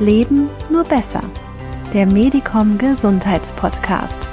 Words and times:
Leben 0.00 0.48
nur 0.70 0.84
besser. 0.84 1.20
Der 1.92 2.06
Medicom 2.06 2.78
Gesundheitspodcast. 2.78 4.28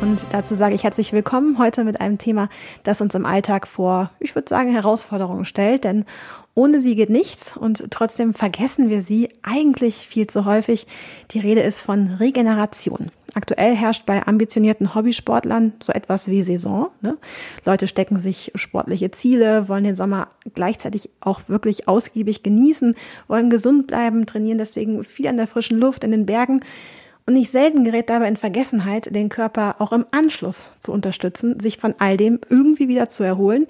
Und 0.00 0.26
dazu 0.32 0.56
sage 0.56 0.74
ich 0.74 0.82
herzlich 0.82 1.12
willkommen 1.12 1.58
heute 1.58 1.84
mit 1.84 2.00
einem 2.00 2.18
Thema, 2.18 2.48
das 2.82 3.00
uns 3.00 3.14
im 3.14 3.24
Alltag 3.24 3.68
vor, 3.68 4.10
ich 4.18 4.34
würde 4.34 4.48
sagen, 4.48 4.72
Herausforderungen 4.72 5.44
stellt. 5.44 5.84
Denn 5.84 6.04
ohne 6.56 6.80
sie 6.80 6.96
geht 6.96 7.10
nichts 7.10 7.56
und 7.56 7.84
trotzdem 7.90 8.34
vergessen 8.34 8.88
wir 8.88 9.02
sie 9.02 9.28
eigentlich 9.42 10.08
viel 10.08 10.26
zu 10.26 10.44
häufig. 10.44 10.88
Die 11.30 11.38
Rede 11.38 11.60
ist 11.60 11.82
von 11.82 12.14
Regeneration. 12.18 13.12
Aktuell 13.34 13.76
herrscht 13.76 14.06
bei 14.06 14.26
ambitionierten 14.26 14.94
Hobbysportlern 14.94 15.74
so 15.82 15.92
etwas 15.92 16.28
wie 16.28 16.42
Saison. 16.42 16.90
Ne? 17.00 17.16
Leute 17.64 17.86
stecken 17.86 18.18
sich 18.18 18.50
sportliche 18.54 19.10
Ziele, 19.10 19.68
wollen 19.68 19.84
den 19.84 19.94
Sommer 19.94 20.28
gleichzeitig 20.54 21.10
auch 21.20 21.42
wirklich 21.48 21.86
ausgiebig 21.86 22.42
genießen, 22.42 22.94
wollen 23.28 23.50
gesund 23.50 23.86
bleiben, 23.86 24.26
trainieren 24.26 24.58
deswegen 24.58 25.04
viel 25.04 25.28
an 25.28 25.36
der 25.36 25.46
frischen 25.46 25.78
Luft 25.78 26.04
in 26.04 26.10
den 26.10 26.26
Bergen. 26.26 26.60
Und 27.26 27.34
nicht 27.34 27.52
selten 27.52 27.84
gerät 27.84 28.10
dabei 28.10 28.26
in 28.26 28.36
Vergessenheit, 28.36 29.14
den 29.14 29.28
Körper 29.28 29.76
auch 29.78 29.92
im 29.92 30.06
Anschluss 30.10 30.70
zu 30.80 30.90
unterstützen, 30.90 31.60
sich 31.60 31.78
von 31.78 31.94
all 31.98 32.16
dem 32.16 32.40
irgendwie 32.48 32.88
wieder 32.88 33.08
zu 33.08 33.22
erholen. 33.22 33.66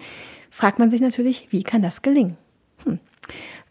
Fragt 0.50 0.78
man 0.78 0.90
sich 0.90 1.00
natürlich, 1.00 1.48
wie 1.50 1.62
kann 1.62 1.82
das 1.82 2.00
gelingen? 2.00 2.38
Hm. 2.84 3.00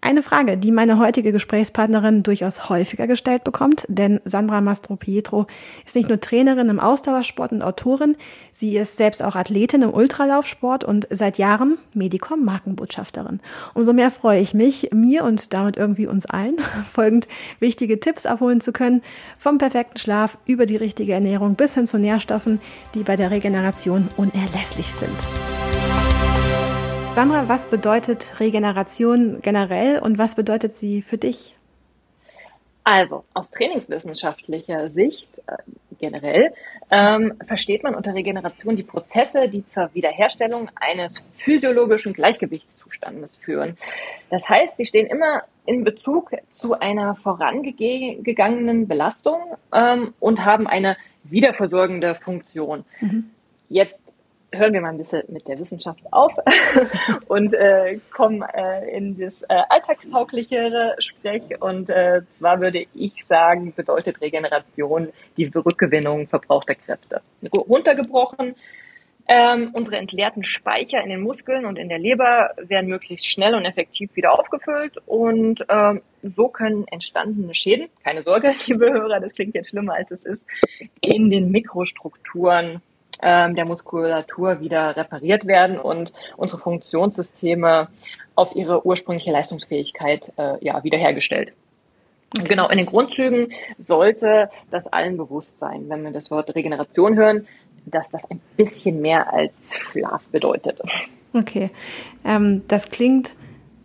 Eine 0.01 0.23
Frage, 0.23 0.57
die 0.57 0.71
meine 0.71 0.97
heutige 0.97 1.33
Gesprächspartnerin 1.33 2.23
durchaus 2.23 2.69
häufiger 2.69 3.05
gestellt 3.05 3.43
bekommt, 3.43 3.85
denn 3.89 4.21
Sandra 4.23 4.61
Mastro-Pietro 4.61 5.45
ist 5.85 5.95
nicht 5.95 6.07
nur 6.07 6.21
Trainerin 6.21 6.69
im 6.69 6.79
Ausdauersport 6.79 7.51
und 7.51 7.61
Autorin, 7.61 8.15
sie 8.53 8.77
ist 8.77 8.95
selbst 8.95 9.21
auch 9.21 9.35
Athletin 9.35 9.81
im 9.81 9.93
Ultralaufsport 9.93 10.85
und 10.85 11.05
seit 11.09 11.37
Jahren 11.37 11.77
Medicom 11.93 12.45
Markenbotschafterin. 12.45 13.41
Umso 13.73 13.91
mehr 13.91 14.09
freue 14.09 14.39
ich 14.39 14.53
mich, 14.53 14.89
mir 14.93 15.25
und 15.25 15.53
damit 15.53 15.75
irgendwie 15.75 16.07
uns 16.07 16.25
allen 16.25 16.55
folgend 16.91 17.27
wichtige 17.59 17.99
Tipps 17.99 18.25
abholen 18.25 18.61
zu 18.61 18.71
können, 18.71 19.01
vom 19.37 19.57
perfekten 19.57 19.99
Schlaf 19.99 20.37
über 20.45 20.65
die 20.65 20.77
richtige 20.77 21.11
Ernährung 21.11 21.55
bis 21.55 21.73
hin 21.73 21.87
zu 21.87 21.99
Nährstoffen, 21.99 22.61
die 22.93 23.03
bei 23.03 23.17
der 23.17 23.31
Regeneration 23.31 24.07
unerlässlich 24.15 24.87
sind. 24.93 25.58
Sandra, 27.15 27.49
was 27.49 27.67
bedeutet 27.67 28.39
Regeneration 28.39 29.41
generell 29.41 29.99
und 29.99 30.17
was 30.17 30.35
bedeutet 30.35 30.77
sie 30.77 31.01
für 31.01 31.17
dich? 31.17 31.55
Also 32.83 33.23
aus 33.33 33.51
trainingswissenschaftlicher 33.51 34.89
Sicht 34.89 35.39
äh, 35.47 35.57
generell 35.99 36.53
ähm, 36.89 37.33
versteht 37.45 37.83
man 37.83 37.93
unter 37.93 38.13
Regeneration 38.13 38.75
die 38.75 38.83
Prozesse, 38.83 39.49
die 39.49 39.65
zur 39.65 39.93
Wiederherstellung 39.93 40.69
eines 40.75 41.13
physiologischen 41.37 42.13
Gleichgewichtszustandes 42.13 43.37
führen. 43.37 43.77
Das 44.29 44.49
heißt, 44.49 44.79
die 44.79 44.85
stehen 44.85 45.07
immer 45.07 45.43
in 45.65 45.83
Bezug 45.83 46.31
zu 46.49 46.79
einer 46.79 47.15
vorangegangenen 47.15 48.87
Belastung 48.87 49.39
ähm, 49.73 50.13
und 50.19 50.45
haben 50.45 50.67
eine 50.67 50.97
wiederversorgende 51.23 52.15
Funktion. 52.15 52.85
Mhm. 53.01 53.29
Jetzt 53.67 53.99
hören 54.51 54.73
wir 54.73 54.81
mal 54.81 54.89
ein 54.89 54.97
bisschen 54.97 55.23
mit 55.27 55.47
der 55.47 55.59
Wissenschaft 55.59 56.01
auf 56.11 56.33
und 57.27 57.53
äh, 57.53 57.99
kommen 58.11 58.41
äh, 58.41 58.89
in 58.95 59.17
das 59.17 59.43
äh, 59.43 59.61
alltagstauglichere 59.69 60.95
Sprech. 60.99 61.61
Und 61.61 61.89
äh, 61.89 62.21
zwar 62.29 62.59
würde 62.59 62.85
ich 62.93 63.25
sagen, 63.25 63.73
bedeutet 63.73 64.21
Regeneration 64.21 65.09
die 65.37 65.45
Rückgewinnung 65.45 66.27
verbrauchter 66.27 66.75
Kräfte. 66.75 67.21
Runtergebrochen, 67.53 68.55
ähm, 69.31 69.69
unsere 69.73 69.97
entleerten 69.97 70.43
Speicher 70.43 71.03
in 71.03 71.09
den 71.09 71.21
Muskeln 71.21 71.67
und 71.67 71.77
in 71.77 71.87
der 71.87 71.99
Leber 71.99 72.49
werden 72.57 72.89
möglichst 72.89 73.27
schnell 73.27 73.53
und 73.53 73.63
effektiv 73.63 74.15
wieder 74.15 74.37
aufgefüllt 74.37 74.97
und 75.05 75.63
ähm, 75.69 76.01
so 76.23 76.47
können 76.47 76.87
entstandene 76.87 77.53
Schäden, 77.53 77.89
keine 78.03 78.23
Sorge, 78.23 78.51
liebe 78.65 78.91
Hörer, 78.91 79.19
das 79.19 79.33
klingt 79.33 79.53
jetzt 79.53 79.69
schlimmer 79.69 79.93
als 79.93 80.09
es 80.09 80.25
ist, 80.25 80.49
in 81.05 81.29
den 81.29 81.51
Mikrostrukturen 81.51 82.81
ähm, 83.21 83.55
der 83.55 83.65
Muskulatur 83.65 84.59
wieder 84.59 84.95
repariert 84.95 85.45
werden 85.45 85.77
und 85.79 86.13
unsere 86.37 86.59
Funktionssysteme 86.59 87.87
auf 88.35 88.55
ihre 88.55 88.85
ursprüngliche 88.85 89.31
Leistungsfähigkeit 89.31 90.31
äh, 90.37 90.63
ja, 90.63 90.83
wiederhergestellt. 90.83 91.53
Okay. 92.33 92.43
Genau, 92.47 92.69
in 92.69 92.77
den 92.77 92.85
Grundzügen 92.85 93.51
sollte 93.79 94.49
das 94.69 94.87
allen 94.87 95.17
bewusst 95.17 95.57
sein, 95.59 95.85
wenn 95.87 96.03
wir 96.03 96.11
das 96.11 96.29
Wort 96.29 96.53
Regeneration 96.55 97.15
hören, 97.15 97.47
dass 97.85 98.11
das 98.11 98.29
ein 98.29 98.39
bisschen 98.55 99.01
mehr 99.01 99.33
als 99.33 99.75
Schlaf 99.75 100.27
bedeutet. 100.27 100.79
Okay, 101.33 101.69
ähm, 102.25 102.63
das 102.67 102.91
klingt 102.91 103.35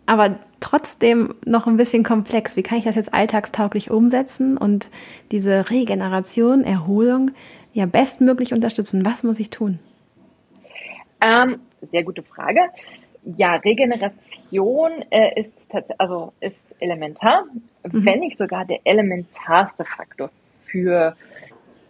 aber 0.05 0.39
trotzdem 0.59 1.35
noch 1.45 1.67
ein 1.67 1.77
bisschen 1.77 2.03
komplex. 2.03 2.55
Wie 2.55 2.63
kann 2.63 2.77
ich 2.77 2.83
das 2.83 2.95
jetzt 2.95 3.13
alltagstauglich 3.13 3.91
umsetzen 3.91 4.57
und 4.57 4.89
diese 5.31 5.69
Regeneration, 5.69 6.63
Erholung 6.63 7.31
ja 7.75 7.85
bestmöglich 7.85 8.53
unterstützen? 8.53 9.05
Was 9.05 9.23
muss 9.23 9.39
ich 9.39 9.49
tun? 9.49 9.79
Ähm, 11.21 11.59
sehr 11.91 12.03
gute 12.03 12.23
Frage. 12.23 12.61
Ja, 13.37 13.55
Regeneration 13.55 14.91
äh, 15.09 15.39
ist 15.39 15.55
also 15.97 16.33
ist 16.39 16.67
elementar, 16.79 17.43
mhm. 17.83 18.05
wenn 18.05 18.19
nicht 18.19 18.37
sogar 18.37 18.65
der 18.65 18.79
elementarste 18.85 19.83
Faktor 19.83 20.29
für 20.65 21.15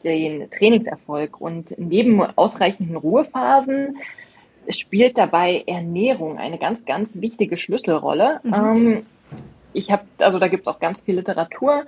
den 0.04 0.50
Trainingserfolg. 0.50 1.40
Und 1.40 1.78
neben 1.78 2.22
ausreichenden 2.22 2.96
Ruhephasen 2.96 3.98
spielt 4.70 5.18
dabei 5.18 5.64
Ernährung 5.68 6.40
eine 6.40 6.58
ganz, 6.58 6.86
ganz 6.86 7.22
wichtige 7.22 7.58
Schlüsselrolle. 7.58 8.40
Mhm. 8.44 8.54
Ähm, 8.54 9.06
ich 9.74 9.92
habe, 9.92 10.06
also 10.18 10.40
da 10.40 10.48
gibt 10.48 10.68
es 10.68 10.74
auch 10.74 10.80
ganz 10.80 11.02
viel 11.02 11.16
Literatur 11.16 11.84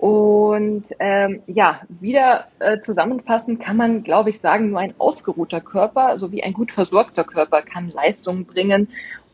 und 0.00 0.84
ähm, 0.98 1.42
ja, 1.46 1.82
wieder 1.88 2.46
äh, 2.58 2.80
zusammenfassend 2.80 3.60
kann 3.60 3.76
man, 3.76 4.02
glaube 4.02 4.30
ich, 4.30 4.40
sagen, 4.40 4.70
nur 4.70 4.80
ein 4.80 4.94
ausgeruhter 4.96 5.60
Körper 5.60 6.18
sowie 6.18 6.42
ein 6.42 6.54
gut 6.54 6.72
versorgter 6.72 7.22
Körper 7.22 7.60
kann 7.60 7.90
Leistung 7.90 8.46
bringen 8.46 8.88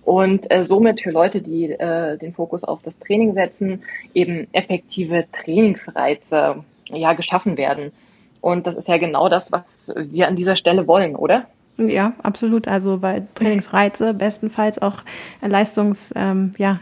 und 0.04 0.50
äh, 0.50 0.64
somit 0.66 1.02
für 1.02 1.12
Leute, 1.12 1.40
die 1.40 1.70
äh, 1.70 2.18
den 2.18 2.34
Fokus 2.34 2.64
auf 2.64 2.82
das 2.82 2.98
Training 2.98 3.32
setzen, 3.32 3.84
eben 4.12 4.48
effektive 4.52 5.26
Trainingsreize 5.30 6.64
ja 6.88 7.12
geschaffen 7.12 7.56
werden. 7.56 7.92
Und 8.40 8.66
das 8.66 8.74
ist 8.74 8.88
ja 8.88 8.96
genau 8.96 9.28
das, 9.28 9.52
was 9.52 9.92
wir 9.94 10.26
an 10.26 10.34
dieser 10.34 10.56
Stelle 10.56 10.88
wollen, 10.88 11.14
oder? 11.14 11.46
Ja, 11.76 12.14
absolut. 12.24 12.66
Also 12.66 12.98
bei 12.98 13.22
Trainingsreize 13.36 14.14
bestenfalls 14.14 14.82
auch 14.82 15.04
Leistungserhöhung 15.42 16.50
ähm, 16.50 16.52
ja, 16.58 16.80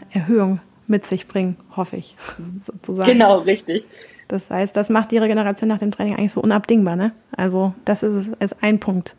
mit 0.87 1.05
sich 1.05 1.27
bringen, 1.27 1.57
hoffe 1.75 1.97
ich, 1.97 2.15
sozusagen. 2.63 3.07
Genau, 3.07 3.39
richtig. 3.39 3.87
Das 4.27 4.49
heißt, 4.49 4.75
das 4.75 4.89
macht 4.89 5.11
die 5.11 5.17
Regeneration 5.17 5.67
nach 5.67 5.79
dem 5.79 5.91
Training 5.91 6.15
eigentlich 6.15 6.33
so 6.33 6.41
unabdingbar, 6.41 6.95
ne? 6.95 7.11
Also 7.35 7.73
das 7.85 8.03
ist, 8.03 8.29
ist 8.39 8.63
ein 8.63 8.79
Punkt. 8.79 9.15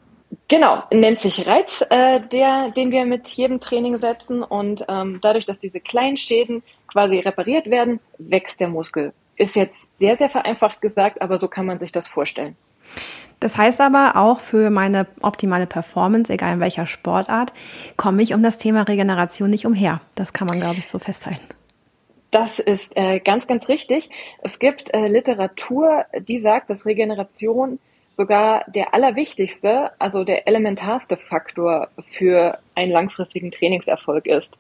Genau, 0.48 0.82
nennt 0.90 1.20
sich 1.20 1.46
Reiz, 1.46 1.84
äh, 1.90 2.20
der, 2.20 2.70
den 2.70 2.90
wir 2.90 3.04
mit 3.04 3.28
jedem 3.28 3.60
Training 3.60 3.96
setzen 3.96 4.42
und 4.42 4.84
ähm, 4.88 5.20
dadurch, 5.22 5.46
dass 5.46 5.60
diese 5.60 5.80
kleinen 5.80 6.16
Schäden 6.16 6.62
quasi 6.88 7.18
repariert 7.20 7.70
werden, 7.70 8.00
wächst 8.18 8.60
der 8.60 8.68
Muskel. 8.68 9.12
Ist 9.36 9.54
jetzt 9.54 9.98
sehr, 9.98 10.16
sehr 10.16 10.28
vereinfacht 10.28 10.80
gesagt, 10.80 11.22
aber 11.22 11.38
so 11.38 11.46
kann 11.46 11.66
man 11.66 11.78
sich 11.78 11.92
das 11.92 12.08
vorstellen. 12.08 12.56
Das 13.40 13.56
heißt 13.56 13.80
aber 13.80 14.16
auch 14.16 14.40
für 14.40 14.70
meine 14.70 15.06
optimale 15.20 15.66
Performance, 15.66 16.32
egal 16.32 16.54
in 16.54 16.60
welcher 16.60 16.86
Sportart, 16.86 17.52
komme 17.96 18.22
ich 18.22 18.32
um 18.32 18.42
das 18.42 18.58
Thema 18.58 18.82
Regeneration 18.82 19.50
nicht 19.50 19.66
umher. 19.66 20.00
Das 20.14 20.32
kann 20.32 20.46
man, 20.46 20.58
glaube 20.58 20.78
ich, 20.78 20.86
so 20.86 20.98
festhalten. 20.98 21.46
Das 22.30 22.58
ist 22.58 22.96
äh, 22.96 23.20
ganz, 23.20 23.46
ganz 23.46 23.68
richtig. 23.68 24.10
Es 24.42 24.58
gibt 24.58 24.92
äh, 24.94 25.08
Literatur, 25.08 26.06
die 26.18 26.38
sagt, 26.38 26.70
dass 26.70 26.86
Regeneration 26.86 27.78
sogar 28.16 28.64
der 28.68 28.94
allerwichtigste, 28.94 29.90
also 29.98 30.24
der 30.24 30.48
elementarste 30.48 31.18
Faktor 31.18 31.88
für 32.00 32.58
einen 32.74 32.90
langfristigen 32.90 33.50
Trainingserfolg 33.50 34.26
ist. 34.26 34.56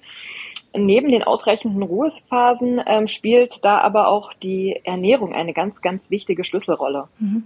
Neben 0.74 1.10
den 1.10 1.22
ausreichenden 1.22 1.82
Ruhephasen 1.82 2.82
ähm, 2.86 3.06
spielt 3.06 3.64
da 3.64 3.78
aber 3.78 4.08
auch 4.08 4.34
die 4.34 4.80
Ernährung 4.84 5.34
eine 5.34 5.54
ganz, 5.54 5.80
ganz 5.80 6.10
wichtige 6.10 6.44
Schlüsselrolle. 6.44 7.08
Mhm. 7.18 7.44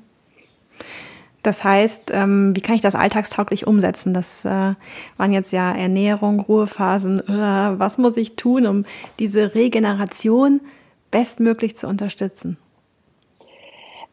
Das 1.43 1.65
heißt, 1.65 2.11
ähm, 2.13 2.55
wie 2.55 2.61
kann 2.61 2.75
ich 2.75 2.83
das 2.83 2.95
alltagstauglich 2.95 3.67
umsetzen? 3.67 4.13
Das 4.13 4.45
äh, 4.45 4.75
waren 5.17 5.33
jetzt 5.33 5.53
ja 5.53 5.73
Ernährung, 5.73 6.41
Ruhephasen. 6.41 7.21
Äh, 7.21 7.79
was 7.79 7.97
muss 7.97 8.17
ich 8.19 8.37
tun, 8.37 8.67
um 8.67 8.85
diese 9.19 9.55
Regeneration 9.55 10.61
bestmöglich 11.11 11.77
zu 11.77 11.89
unterstützen? 11.89 12.59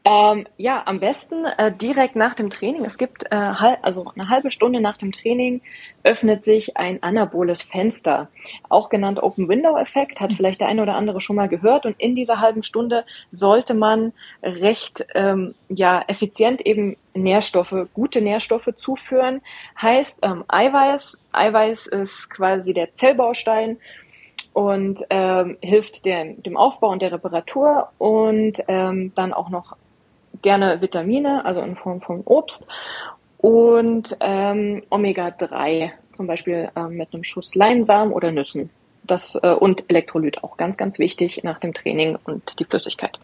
Ähm, 0.09 0.48
ja, 0.56 0.83
am 0.86 1.01
besten 1.01 1.44
äh, 1.44 1.69
direkt 1.69 2.15
nach 2.15 2.33
dem 2.33 2.50
Training. 2.50 2.86
Es 2.86 2.98
gibt 2.98 3.25
äh, 3.30 3.36
halb, 3.36 3.80
also 3.81 4.06
eine 4.15 4.30
halbe 4.30 4.51
Stunde 4.51 4.80
nach 4.80 4.95
dem 4.95 5.12
Training 5.12 5.59
öffnet 6.04 6.45
sich 6.45 6.77
ein 6.77 7.04
anaboles 7.04 7.62
Fenster, 7.62 8.30
auch 8.69 8.88
genannt 8.88 9.21
Open 9.21 9.50
Window 9.50 9.77
Effekt, 9.77 10.21
hat 10.21 10.31
vielleicht 10.31 10.62
der 10.62 10.69
eine 10.69 10.81
oder 10.81 10.95
andere 10.95 11.19
schon 11.19 11.36
mal 11.36 11.50
gehört. 11.50 11.86
Und 11.86 12.00
in 12.00 12.15
dieser 12.15 12.39
halben 12.39 12.63
Stunde 12.63 13.04
sollte 13.31 13.74
man 13.74 14.13
recht 14.42 15.06
ähm, 15.13 15.56
ja 15.68 16.01
effizient 16.07 16.65
eben 16.65 16.95
Nährstoffe, 17.13 17.75
gute 17.94 18.21
Nährstoffe 18.21 18.69
zuführen. 18.77 19.42
Heißt 19.81 20.19
ähm, 20.21 20.45
Eiweiß. 20.48 21.25
Eiweiß 21.33 21.88
ist 21.88 22.30
quasi 22.30 22.74
der 22.74 22.95
Zellbaustein 22.95 23.77
und 24.53 25.01
ähm, 25.10 25.57
hilft 25.60 26.06
dem, 26.06 26.42
dem 26.44 26.56
Aufbau 26.56 26.92
und 26.92 27.01
der 27.01 27.12
Reparatur 27.12 27.89
und 27.98 28.63
ähm, 28.69 29.12
dann 29.13 29.33
auch 29.33 29.50
noch 29.50 29.75
gerne 30.42 30.81
Vitamine, 30.81 31.45
also 31.45 31.62
in 31.62 31.75
Form 31.75 32.01
von 32.01 32.22
Obst 32.25 32.68
und 33.38 34.18
ähm, 34.19 34.80
Omega-3, 34.89 35.92
zum 36.13 36.28
Beispiel 36.28 36.69
ähm, 36.75 36.98
mit 36.98 37.13
einem 37.13 37.24
Schuss 37.24 37.56
Leinsamen 37.56 38.13
oder 38.13 38.31
Nüssen. 38.31 38.69
Das, 39.04 39.36
äh, 39.42 39.54
und 39.54 39.84
Elektrolyt 39.89 40.44
auch 40.44 40.57
ganz, 40.57 40.75
ganz 40.75 41.00
wichtig 41.00 41.44
nach 41.44 41.60
dem 41.60 41.74
Training 41.74 42.18
und 42.25 42.60
die 42.60 42.66
Flüssigkeit. 42.66 43.18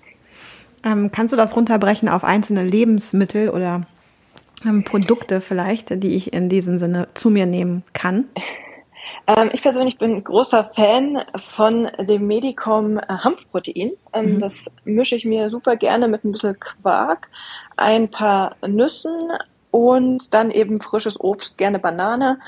Ähm, 0.85 1.11
kannst 1.11 1.33
du 1.33 1.37
das 1.37 1.55
runterbrechen 1.55 2.09
auf 2.09 2.23
einzelne 2.23 2.63
Lebensmittel 2.63 3.49
oder 3.49 3.85
ähm, 4.65 4.83
Produkte 4.83 5.41
vielleicht, 5.41 6.03
die 6.03 6.15
ich 6.15 6.31
in 6.33 6.47
diesem 6.49 6.79
Sinne 6.79 7.07
zu 7.13 7.29
mir 7.29 7.45
nehmen 7.45 7.83
kann? 7.93 8.25
Ähm, 9.27 9.49
ich 9.53 9.61
persönlich 9.61 9.97
bin 9.97 10.23
großer 10.23 10.71
Fan 10.75 11.23
von 11.35 11.89
dem 11.99 12.27
Medicom 12.27 12.97
äh, 12.97 13.03
Hanfprotein. 13.07 13.91
Ähm, 14.13 14.35
mhm. 14.35 14.39
Das 14.39 14.69
mische 14.83 15.15
ich 15.15 15.25
mir 15.25 15.49
super 15.49 15.75
gerne 15.75 16.07
mit 16.07 16.23
ein 16.23 16.31
bisschen 16.31 16.59
Quark, 16.59 17.27
ein 17.77 18.09
paar 18.09 18.55
Nüssen 18.65 19.31
und 19.71 20.33
dann 20.33 20.51
eben 20.51 20.81
frisches 20.81 21.19
Obst, 21.19 21.57
gerne 21.57 21.79
Banane. 21.79 22.39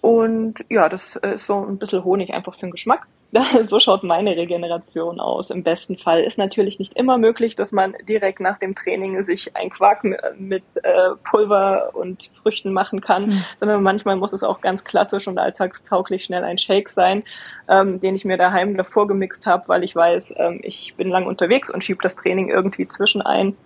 Und 0.00 0.64
ja, 0.70 0.88
das 0.88 1.16
ist 1.16 1.46
so 1.46 1.64
ein 1.64 1.78
bisschen 1.78 2.04
Honig 2.04 2.32
einfach 2.32 2.54
für 2.54 2.66
den 2.66 2.70
Geschmack. 2.70 3.06
so 3.62 3.78
schaut 3.78 4.02
meine 4.02 4.36
Regeneration 4.36 5.20
aus. 5.20 5.50
Im 5.50 5.62
besten 5.62 5.96
Fall 5.96 6.22
ist 6.22 6.38
natürlich 6.38 6.78
nicht 6.78 6.96
immer 6.96 7.18
möglich, 7.18 7.54
dass 7.54 7.72
man 7.72 7.94
direkt 8.08 8.40
nach 8.40 8.58
dem 8.58 8.74
Training 8.74 9.22
sich 9.22 9.56
ein 9.56 9.70
Quark 9.70 10.04
mit 10.36 10.64
äh, 10.82 11.10
Pulver 11.24 11.90
und 11.94 12.30
Früchten 12.42 12.72
machen 12.72 13.00
kann, 13.00 13.26
mhm. 13.26 13.44
sondern 13.60 13.82
manchmal 13.82 14.16
muss 14.16 14.32
es 14.32 14.42
auch 14.42 14.60
ganz 14.60 14.84
klassisch 14.84 15.28
und 15.28 15.38
alltagstauglich 15.38 16.24
schnell 16.24 16.42
ein 16.44 16.58
Shake 16.58 16.88
sein, 16.88 17.22
ähm, 17.68 18.00
den 18.00 18.14
ich 18.14 18.24
mir 18.24 18.36
daheim 18.36 18.76
davor 18.76 19.06
gemixt 19.06 19.46
habe, 19.46 19.68
weil 19.68 19.84
ich 19.84 19.94
weiß, 19.94 20.34
ähm, 20.38 20.60
ich 20.62 20.94
bin 20.96 21.08
lang 21.08 21.26
unterwegs 21.26 21.70
und 21.70 21.84
schiebe 21.84 22.02
das 22.02 22.16
Training 22.16 22.48
irgendwie 22.48 22.88
zwischen 22.88 23.22
ein 23.22 23.56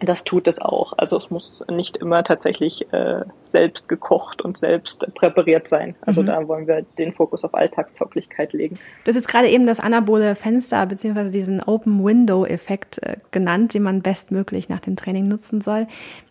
das 0.00 0.24
tut 0.24 0.46
es 0.46 0.60
auch. 0.60 0.92
Also 0.96 1.16
es 1.16 1.30
muss 1.30 1.64
nicht 1.70 1.96
immer 1.96 2.22
tatsächlich 2.22 2.92
äh, 2.92 3.22
selbst 3.48 3.88
gekocht 3.88 4.42
und 4.42 4.58
selbst 4.58 5.12
präpariert 5.14 5.68
sein. 5.68 5.96
Also 6.02 6.22
mhm. 6.22 6.26
da 6.26 6.48
wollen 6.48 6.66
wir 6.66 6.82
den 6.98 7.12
Fokus 7.12 7.44
auf 7.44 7.54
Alltagstauglichkeit 7.54 8.52
legen. 8.52 8.78
Du 9.04 9.08
hast 9.08 9.16
jetzt 9.16 9.28
gerade 9.28 9.48
eben 9.48 9.66
das 9.66 9.80
anabole 9.80 10.34
Fenster 10.34 10.86
bzw. 10.86 11.30
diesen 11.30 11.62
Open 11.62 12.04
Window 12.04 12.44
Effekt 12.44 13.02
äh, 13.02 13.16
genannt, 13.30 13.74
den 13.74 13.82
man 13.82 14.02
bestmöglich 14.02 14.68
nach 14.68 14.80
dem 14.80 14.96
Training 14.96 15.26
nutzen 15.26 15.60
soll. 15.60 15.86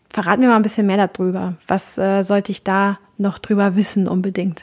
Verrat 0.10 0.40
mir 0.40 0.48
mal 0.48 0.56
ein 0.56 0.62
bisschen 0.62 0.88
mehr 0.88 1.08
darüber. 1.08 1.56
Was 1.68 1.98
äh, 1.98 2.24
sollte 2.24 2.52
ich 2.52 2.64
da 2.64 3.00
noch 3.18 3.40
drüber 3.40 3.76
wissen 3.76 4.08
unbedingt? 4.08 4.62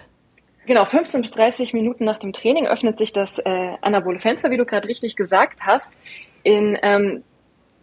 Genau, 0.66 0.84
15 0.86 1.20
bis 1.20 1.30
30 1.32 1.74
Minuten 1.74 2.04
nach 2.04 2.18
dem 2.18 2.32
Training 2.32 2.66
öffnet 2.66 2.96
sich 2.96 3.12
das 3.12 3.38
äh, 3.38 3.76
anabole 3.82 4.18
Fenster, 4.18 4.50
wie 4.50 4.56
du 4.56 4.64
gerade 4.64 4.88
richtig 4.88 5.14
gesagt 5.14 5.60
hast. 5.66 5.98
In 6.42 6.78
ähm, 6.82 7.22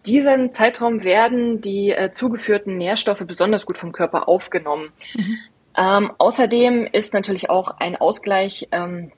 diesen 0.05 0.51
Zeitraum 0.51 1.03
werden 1.03 1.61
die 1.61 1.91
äh, 1.91 2.11
zugeführten 2.11 2.77
Nährstoffe 2.77 3.23
besonders 3.25 3.65
gut 3.65 3.77
vom 3.77 3.91
Körper 3.91 4.27
aufgenommen. 4.27 4.91
Mhm. 5.15 5.37
Ähm, 5.77 6.11
außerdem 6.17 6.87
ist 6.91 7.13
natürlich 7.13 7.49
auch 7.49 7.71
ein 7.79 7.95
Ausgleich 7.95 8.67
ähm, 8.71 9.11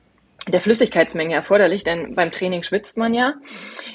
der 0.47 0.59
Flüssigkeitsmenge 0.59 1.33
erforderlich, 1.33 1.83
denn 1.83 2.15
beim 2.15 2.31
Training 2.31 2.63
schwitzt 2.63 2.97
man 2.97 3.13
ja. 3.13 3.35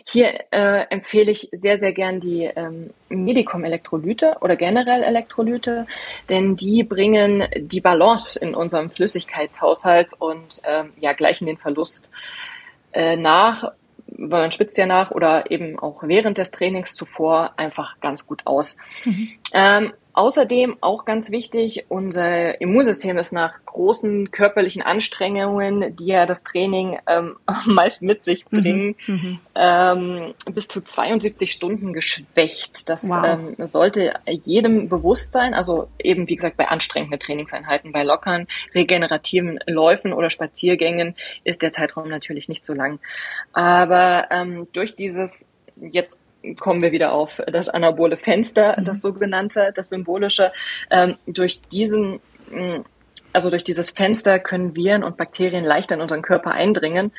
Hier 0.06 0.32
äh, 0.50 0.86
empfehle 0.88 1.30
ich 1.30 1.50
sehr, 1.52 1.76
sehr 1.76 1.92
gern 1.92 2.20
die 2.20 2.44
ähm, 2.44 2.90
Medicom-Elektrolyte 3.10 4.38
oder 4.40 4.56
generell 4.56 5.02
Elektrolyte, 5.02 5.86
denn 6.30 6.56
die 6.56 6.84
bringen 6.84 7.44
die 7.56 7.82
Balance 7.82 8.38
in 8.40 8.54
unserem 8.54 8.88
Flüssigkeitshaushalt 8.88 10.14
und 10.18 10.62
ähm, 10.64 10.90
ja, 11.00 11.12
gleichen 11.12 11.46
den 11.46 11.58
Verlust 11.58 12.10
äh, 12.92 13.16
nach 13.16 13.72
man 14.18 14.52
schwitzt 14.52 14.76
ja 14.76 14.86
nach 14.86 15.10
oder 15.12 15.50
eben 15.50 15.78
auch 15.78 16.02
während 16.02 16.38
des 16.38 16.50
Trainings 16.50 16.94
zuvor 16.94 17.52
einfach 17.56 18.00
ganz 18.00 18.26
gut 18.26 18.42
aus. 18.44 18.76
Mhm. 19.04 19.30
Ähm, 19.54 19.92
Außerdem 20.18 20.78
auch 20.80 21.04
ganz 21.04 21.30
wichtig, 21.30 21.84
unser 21.88 22.60
Immunsystem 22.60 23.18
ist 23.18 23.30
nach 23.30 23.54
großen 23.66 24.32
körperlichen 24.32 24.82
Anstrengungen, 24.82 25.94
die 25.94 26.06
ja 26.06 26.26
das 26.26 26.42
Training 26.42 26.98
ähm, 27.06 27.36
meist 27.66 28.02
mit 28.02 28.24
sich 28.24 28.44
mhm. 28.50 28.60
bringen, 28.60 28.96
mhm. 29.06 29.38
ähm, 29.54 30.34
bis 30.52 30.66
zu 30.66 30.80
72 30.80 31.52
Stunden 31.52 31.92
geschwächt. 31.92 32.88
Das 32.88 33.08
wow. 33.08 33.24
ähm, 33.24 33.66
sollte 33.68 34.14
jedem 34.26 34.88
bewusst 34.88 35.30
sein. 35.30 35.54
Also 35.54 35.86
eben, 36.00 36.28
wie 36.28 36.34
gesagt, 36.34 36.56
bei 36.56 36.66
anstrengenden 36.66 37.20
Trainingseinheiten, 37.20 37.92
bei 37.92 38.02
lockeren, 38.02 38.48
regenerativen 38.74 39.60
Läufen 39.68 40.12
oder 40.12 40.30
Spaziergängen 40.30 41.14
ist 41.44 41.62
der 41.62 41.70
Zeitraum 41.70 42.08
natürlich 42.08 42.48
nicht 42.48 42.64
so 42.64 42.74
lang. 42.74 42.98
Aber 43.52 44.26
ähm, 44.32 44.66
durch 44.72 44.96
dieses 44.96 45.46
jetzt 45.80 46.18
kommen 46.60 46.82
wir 46.82 46.92
wieder 46.92 47.12
auf 47.12 47.40
das 47.50 47.68
anabole 47.68 48.16
Fenster, 48.16 48.76
mhm. 48.78 48.84
das 48.84 49.00
sogenannte, 49.00 49.72
das 49.74 49.88
symbolische. 49.88 50.52
Ähm, 50.90 51.16
durch 51.26 51.60
diesen, 51.62 52.20
mm, 52.50 52.84
also 53.32 53.50
durch 53.50 53.64
dieses 53.64 53.90
Fenster 53.90 54.38
können 54.38 54.74
Viren 54.74 55.04
und 55.04 55.16
Bakterien 55.16 55.64
leichter 55.64 55.94
in 55.94 56.00
unseren 56.00 56.22
Körper 56.22 56.52
eindringen 56.52 57.12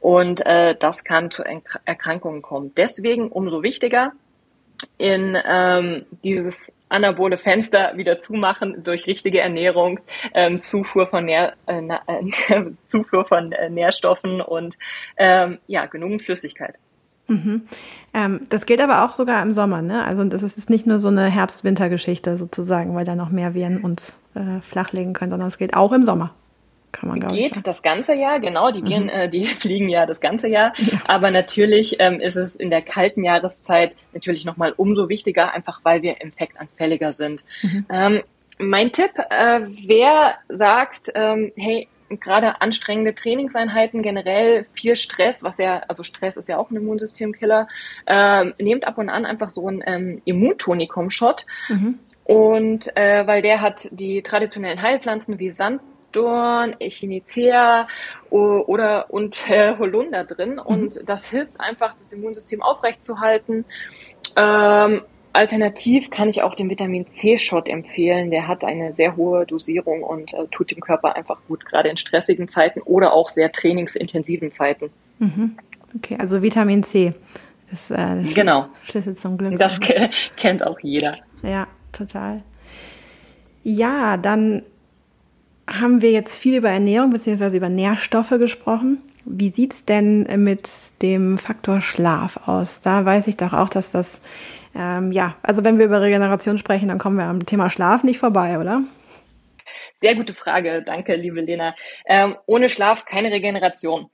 und 0.00 0.44
äh, 0.44 0.76
das 0.78 1.04
kann 1.04 1.30
zu 1.30 1.42
Erkrankungen 1.84 2.42
kommen. 2.42 2.72
Deswegen 2.76 3.28
umso 3.28 3.62
wichtiger, 3.62 4.12
in 4.98 5.36
ähm, 5.46 6.06
dieses 6.24 6.72
anabole 6.88 7.36
Fenster 7.36 7.96
wieder 7.96 8.18
zumachen 8.18 8.82
durch 8.84 9.06
richtige 9.06 9.40
Ernährung, 9.40 10.00
ähm, 10.34 10.58
Zufuhr 10.58 11.06
von 11.06 11.24
Nähr, 11.24 11.54
äh, 11.66 11.80
äh, 11.82 12.70
Zufuhr 12.86 13.24
von 13.24 13.50
äh, 13.52 13.70
Nährstoffen 13.70 14.40
und 14.40 14.76
ähm, 15.16 15.58
ja 15.66 15.86
genügend 15.86 16.22
Flüssigkeit. 16.22 16.78
Mhm. 17.26 17.62
Ähm, 18.12 18.40
das 18.50 18.66
gilt 18.66 18.80
aber 18.80 19.04
auch 19.04 19.12
sogar 19.14 19.42
im 19.42 19.54
Sommer, 19.54 19.82
ne? 19.82 20.04
Also 20.04 20.24
das 20.24 20.42
ist 20.42 20.68
nicht 20.68 20.86
nur 20.86 20.98
so 20.98 21.08
eine 21.08 21.26
Herbst-Winter-Geschichte 21.26 22.36
sozusagen, 22.36 22.94
weil 22.94 23.04
da 23.04 23.14
noch 23.14 23.30
mehr 23.30 23.54
Viren 23.54 23.80
uns 23.80 24.18
äh, 24.34 24.60
flachlegen 24.60 25.14
können, 25.14 25.30
sondern 25.30 25.48
es 25.48 25.58
gilt 25.58 25.74
auch 25.74 25.92
im 25.92 26.04
Sommer. 26.04 26.34
Kann 26.92 27.08
man, 27.08 27.20
Geht 27.20 27.56
ich, 27.56 27.62
das 27.64 27.82
ganze 27.82 28.14
Jahr, 28.14 28.38
genau. 28.38 28.70
Die 28.70 28.84
Viren, 28.84 29.04
mhm. 29.04 29.08
äh, 29.08 29.28
die 29.28 29.44
fliegen 29.62 29.88
ja 29.88 30.06
das 30.06 30.20
ganze 30.20 30.48
Jahr. 30.48 30.72
Ja. 30.76 30.98
Aber 31.08 31.30
natürlich 31.30 31.96
ähm, 31.98 32.20
ist 32.20 32.36
es 32.36 32.54
in 32.54 32.70
der 32.70 32.82
kalten 32.82 33.24
Jahreszeit 33.24 33.96
natürlich 34.12 34.44
nochmal 34.44 34.72
umso 34.76 35.08
wichtiger, 35.08 35.52
einfach 35.52 35.80
weil 35.82 36.02
wir 36.02 36.20
infektanfälliger 36.20 37.10
sind. 37.10 37.44
Mhm. 37.62 37.86
Ähm, 37.90 38.20
mein 38.58 38.92
Tipp, 38.92 39.10
äh, 39.30 39.62
wer 39.86 40.36
sagt, 40.48 41.10
ähm, 41.14 41.50
hey, 41.56 41.88
gerade 42.20 42.60
anstrengende 42.60 43.14
Trainingseinheiten, 43.14 44.02
generell 44.02 44.64
viel 44.74 44.96
Stress, 44.96 45.42
was 45.42 45.58
ja, 45.58 45.82
also 45.88 46.02
Stress 46.02 46.36
ist 46.36 46.48
ja 46.48 46.58
auch 46.58 46.70
ein 46.70 46.76
Immunsystemkiller, 46.76 47.68
ähm, 48.06 48.54
nehmt 48.58 48.86
ab 48.86 48.98
und 48.98 49.08
an 49.08 49.26
einfach 49.26 49.50
so 49.50 49.66
einen 49.66 49.82
ähm, 49.86 50.22
Immuntonikum-Shot. 50.24 51.46
Mhm. 51.68 51.98
Und 52.24 52.96
äh, 52.96 53.26
weil 53.26 53.42
der 53.42 53.60
hat 53.60 53.88
die 53.90 54.22
traditionellen 54.22 54.80
Heilpflanzen 54.80 55.38
wie 55.38 55.50
Sanddorn, 55.50 56.74
Echinacea 56.80 57.86
oder 58.30 59.10
und 59.10 59.48
äh, 59.50 59.76
Holunder 59.76 60.24
drin. 60.24 60.52
Mhm. 60.54 60.60
Und 60.60 61.08
das 61.08 61.28
hilft 61.28 61.60
einfach, 61.60 61.94
das 61.94 62.12
Immunsystem 62.12 62.62
aufrechtzuerhalten. 62.62 63.64
Ähm, 64.36 65.02
Alternativ 65.34 66.10
kann 66.10 66.28
ich 66.28 66.42
auch 66.42 66.54
den 66.54 66.70
Vitamin 66.70 67.06
C-Shot 67.06 67.68
empfehlen. 67.68 68.30
Der 68.30 68.46
hat 68.46 68.64
eine 68.64 68.92
sehr 68.92 69.16
hohe 69.16 69.46
Dosierung 69.46 70.02
und 70.02 70.32
äh, 70.32 70.46
tut 70.50 70.70
dem 70.70 70.80
Körper 70.80 71.16
einfach 71.16 71.38
gut, 71.48 71.64
gerade 71.66 71.88
in 71.88 71.96
stressigen 71.96 72.46
Zeiten 72.46 72.80
oder 72.82 73.12
auch 73.12 73.30
sehr 73.30 73.50
trainingsintensiven 73.50 74.50
Zeiten. 74.50 74.90
Mhm. 75.18 75.56
Okay, 75.96 76.16
also 76.18 76.40
Vitamin 76.40 76.82
C 76.82 77.14
ist 77.72 77.90
äh, 77.90 78.22
genau. 78.34 78.66
Schlüssel 78.84 79.16
zum 79.16 79.36
Glück. 79.36 79.58
Das 79.58 79.80
kennt 80.36 80.66
auch 80.66 80.78
jeder. 80.80 81.18
Ja, 81.42 81.66
total. 81.92 82.42
Ja, 83.62 84.16
dann 84.16 84.62
haben 85.66 86.02
wir 86.02 86.12
jetzt 86.12 86.38
viel 86.38 86.56
über 86.56 86.70
Ernährung 86.70 87.10
bzw. 87.10 87.56
über 87.56 87.68
Nährstoffe 87.68 88.30
gesprochen. 88.38 89.02
Wie 89.24 89.50
sieht 89.50 89.72
es 89.72 89.84
denn 89.84 90.28
mit 90.44 90.70
dem 91.00 91.38
Faktor 91.38 91.80
Schlaf 91.80 92.46
aus? 92.46 92.80
Da 92.80 93.04
weiß 93.04 93.26
ich 93.26 93.36
doch 93.36 93.52
auch, 93.54 93.70
dass 93.70 93.90
das 93.90 94.20
ähm, 94.74 95.12
ja, 95.12 95.36
also 95.42 95.64
wenn 95.64 95.78
wir 95.78 95.86
über 95.86 96.00
Regeneration 96.00 96.58
sprechen, 96.58 96.88
dann 96.88 96.98
kommen 96.98 97.16
wir 97.16 97.24
am 97.24 97.46
Thema 97.46 97.70
Schlaf 97.70 98.02
nicht 98.04 98.18
vorbei, 98.18 98.58
oder? 98.58 98.82
Sehr 100.00 100.14
gute 100.14 100.34
Frage, 100.34 100.82
danke, 100.82 101.14
liebe 101.14 101.40
Lena. 101.40 101.74
Ähm, 102.06 102.36
ohne 102.46 102.68
Schlaf 102.68 103.04
keine 103.04 103.30
Regeneration. 103.30 104.10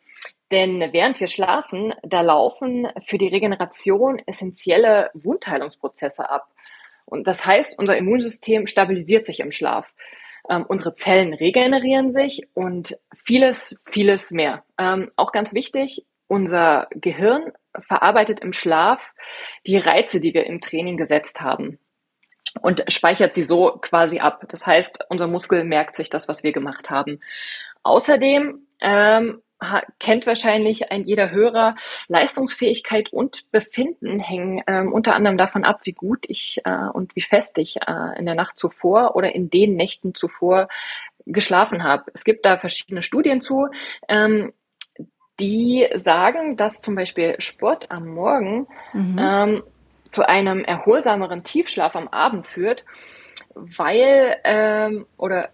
Denn 0.51 0.93
während 0.93 1.21
wir 1.21 1.29
schlafen, 1.29 1.95
da 2.03 2.21
laufen 2.23 2.89
für 3.05 3.19
die 3.19 3.29
Regeneration 3.29 4.21
essentielle 4.27 5.11
Wundheilungsprozesse 5.15 6.29
ab. 6.29 6.49
Und 7.05 7.27
das 7.27 7.47
heißt, 7.47 7.79
unser 7.79 7.97
Immunsystem 7.97 8.67
stabilisiert 8.67 9.27
sich 9.27 9.41
im 9.41 9.51
Schlaf. 9.51 9.95
Ähm, 10.49 10.65
unsere 10.67 10.95
Zellen 10.95 11.35
regenerieren 11.35 12.11
sich 12.11 12.49
und 12.55 12.97
vieles, 13.15 13.77
vieles 13.89 14.31
mehr. 14.31 14.65
Ähm, 14.79 15.09
auch 15.17 15.33
ganz 15.33 15.55
wichtig, 15.55 16.05
unser 16.31 16.87
Gehirn 16.93 17.53
verarbeitet 17.81 18.41
im 18.41 18.53
Schlaf 18.53 19.15
die 19.67 19.79
Reize, 19.79 20.21
die 20.21 20.33
wir 20.33 20.47
im 20.47 20.61
Training 20.61 20.97
gesetzt 20.97 21.41
haben 21.41 21.79
und 22.63 22.85
speichert 22.89 23.35
sie 23.35 23.43
so 23.43 23.79
quasi 23.81 24.21
ab. 24.21 24.45
Das 24.49 24.67
heißt, 24.67 25.07
unser 25.09 25.27
Muskel 25.27 25.65
merkt 25.65 25.97
sich 25.97 26.09
das, 26.09 26.29
was 26.29 26.45
wir 26.45 26.53
gemacht 26.53 26.89
haben. 26.89 27.21
Außerdem 27.83 28.67
ähm, 28.81 29.43
kennt 29.99 30.27
wahrscheinlich 30.27 30.93
ein 30.93 31.03
jeder 31.03 31.31
Hörer, 31.33 31.75
Leistungsfähigkeit 32.07 33.13
und 33.13 33.51
Befinden 33.51 34.21
hängen 34.21 34.63
ähm, 34.69 34.93
unter 34.93 35.15
anderem 35.15 35.37
davon 35.37 35.65
ab, 35.65 35.81
wie 35.83 35.93
gut 35.93 36.27
ich 36.29 36.61
äh, 36.65 36.89
und 36.93 37.17
wie 37.17 37.23
fest 37.23 37.59
ich 37.59 37.77
äh, 37.77 38.19
in 38.19 38.27
der 38.27 38.37
Nacht 38.37 38.57
zuvor 38.57 39.17
oder 39.17 39.35
in 39.35 39.51
den 39.51 39.75
Nächten 39.75 40.15
zuvor 40.15 40.69
geschlafen 41.27 41.83
habe. 41.83 42.11
Es 42.15 42.25
gibt 42.25 42.47
da 42.47 42.57
verschiedene 42.57 43.03
Studien 43.03 43.41
zu, 43.41 43.69
ähm, 44.09 44.53
die 45.41 45.89
sagen, 45.95 46.57
dass 46.57 46.81
zum 46.81 46.95
Beispiel 46.95 47.37
Sport 47.39 47.91
am 47.91 48.09
Morgen 48.09 48.67
mhm. 48.93 49.19
ähm, 49.19 49.63
zu 50.11 50.29
einem 50.29 50.65
erholsameren 50.65 51.45
Tiefschlaf 51.45 51.97
am 51.97 52.09
Abend 52.09 52.47
führt, 52.47 52.85
weil 53.55 54.37
ähm, 54.45 55.07
oder 55.17 55.49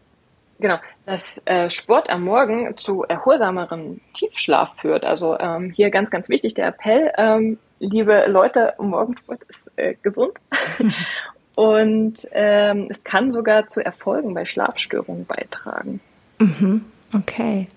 Genau, 0.58 0.78
dass 1.04 1.42
äh, 1.44 1.68
Sport 1.68 2.08
am 2.08 2.24
Morgen 2.24 2.76
zu 2.76 3.02
erholsamerem 3.02 4.00
Tiefschlaf 4.14 4.76
führt. 4.76 5.04
Also 5.04 5.38
ähm, 5.38 5.70
hier 5.70 5.90
ganz, 5.90 6.10
ganz 6.10 6.28
wichtig 6.28 6.54
der 6.54 6.68
Appell, 6.68 7.12
ähm, 7.18 7.58
liebe 7.78 8.24
Leute, 8.26 8.74
Morgensport 8.78 9.42
ist 9.48 9.70
äh, 9.76 9.94
gesund. 10.02 10.38
Und 11.56 12.28
ähm, 12.32 12.86
es 12.90 13.02
kann 13.04 13.30
sogar 13.30 13.66
zu 13.66 13.84
Erfolgen 13.84 14.34
bei 14.34 14.44
Schlafstörungen 14.44 15.24
beitragen. 15.26 16.00
Mhm. 16.38 16.84
Okay. 17.14 17.68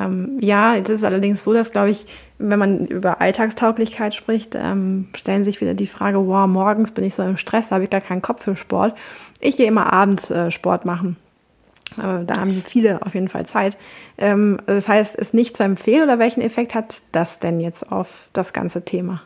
Ähm, 0.00 0.38
ja, 0.40 0.76
es 0.76 0.88
ist 0.88 1.04
allerdings 1.04 1.44
so, 1.44 1.52
dass, 1.52 1.72
glaube 1.72 1.90
ich, 1.90 2.06
wenn 2.38 2.58
man 2.58 2.86
über 2.86 3.20
Alltagstauglichkeit 3.20 4.14
spricht, 4.14 4.54
ähm, 4.54 5.08
stellen 5.16 5.44
sich 5.44 5.60
wieder 5.60 5.74
die 5.74 5.86
Frage, 5.86 6.26
wow, 6.26 6.46
morgens 6.46 6.92
bin 6.92 7.04
ich 7.04 7.14
so 7.14 7.22
im 7.22 7.36
Stress, 7.36 7.68
da 7.68 7.76
habe 7.76 7.84
ich 7.84 7.90
gar 7.90 8.00
keinen 8.00 8.22
Kopf 8.22 8.44
für 8.44 8.56
Sport. 8.56 8.96
Ich 9.40 9.56
gehe 9.56 9.66
immer 9.66 9.92
abends 9.92 10.30
äh, 10.30 10.50
Sport 10.50 10.84
machen. 10.84 11.16
Da 11.96 12.40
haben 12.40 12.62
viele 12.66 13.00
auf 13.02 13.14
jeden 13.14 13.28
Fall 13.28 13.46
Zeit. 13.46 13.78
Ähm, 14.18 14.60
das 14.66 14.88
heißt, 14.88 15.16
ist 15.16 15.32
nicht 15.32 15.56
zu 15.56 15.64
empfehlen 15.64 16.02
oder 16.02 16.18
welchen 16.18 16.42
Effekt 16.42 16.74
hat 16.74 17.02
das 17.12 17.38
denn 17.38 17.60
jetzt 17.60 17.90
auf 17.90 18.28
das 18.34 18.52
ganze 18.52 18.84
Thema? 18.84 19.22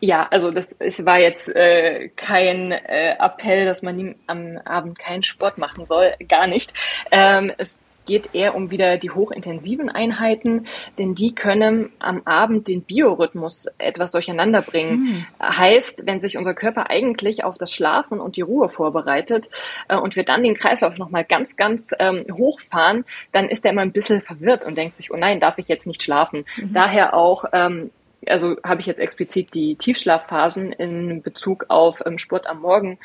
Ja, 0.00 0.26
also 0.30 0.50
das 0.50 0.74
es 0.78 1.04
war 1.06 1.18
jetzt 1.18 1.48
äh, 1.54 2.08
kein 2.16 2.72
äh, 2.72 3.16
Appell, 3.18 3.64
dass 3.64 3.82
man 3.82 4.14
am 4.26 4.58
Abend 4.64 4.98
keinen 4.98 5.22
Sport 5.22 5.58
machen 5.58 5.86
soll, 5.86 6.12
gar 6.28 6.46
nicht. 6.46 6.74
Ähm, 7.10 7.52
es 7.56 7.93
geht 8.06 8.34
eher 8.34 8.54
um 8.54 8.70
wieder 8.70 8.98
die 8.98 9.10
hochintensiven 9.10 9.88
Einheiten, 9.88 10.66
denn 10.98 11.14
die 11.14 11.34
können 11.34 11.92
am 11.98 12.22
Abend 12.24 12.68
den 12.68 12.82
Biorhythmus 12.82 13.66
etwas 13.78 14.12
durcheinander 14.12 14.62
bringen. 14.62 14.96
Mhm. 14.96 15.26
Heißt, 15.40 16.06
wenn 16.06 16.20
sich 16.20 16.36
unser 16.36 16.54
Körper 16.54 16.90
eigentlich 16.90 17.44
auf 17.44 17.58
das 17.58 17.72
Schlafen 17.72 18.20
und 18.20 18.36
die 18.36 18.42
Ruhe 18.42 18.68
vorbereitet 18.68 19.48
äh, 19.88 19.96
und 19.96 20.16
wir 20.16 20.24
dann 20.24 20.42
den 20.42 20.56
Kreislauf 20.56 20.98
nochmal 20.98 21.24
ganz, 21.24 21.56
ganz 21.56 21.92
ähm, 21.98 22.22
hochfahren, 22.32 23.04
dann 23.32 23.48
ist 23.48 23.64
er 23.64 23.72
immer 23.72 23.82
ein 23.82 23.92
bisschen 23.92 24.20
verwirrt 24.20 24.64
und 24.64 24.76
denkt 24.76 24.96
sich, 24.96 25.12
oh 25.12 25.16
nein, 25.16 25.40
darf 25.40 25.58
ich 25.58 25.68
jetzt 25.68 25.86
nicht 25.86 26.02
schlafen. 26.02 26.44
Mhm. 26.56 26.72
Daher 26.72 27.14
auch 27.14 27.44
ähm, 27.52 27.90
also 28.26 28.56
habe 28.64 28.80
ich 28.80 28.86
jetzt 28.86 29.00
explizit 29.00 29.54
die 29.54 29.76
Tiefschlafphasen 29.76 30.72
in 30.72 31.22
Bezug 31.22 31.66
auf 31.68 32.02
ähm, 32.06 32.18
Sport 32.18 32.46
am 32.46 32.60
Morgen 32.60 32.98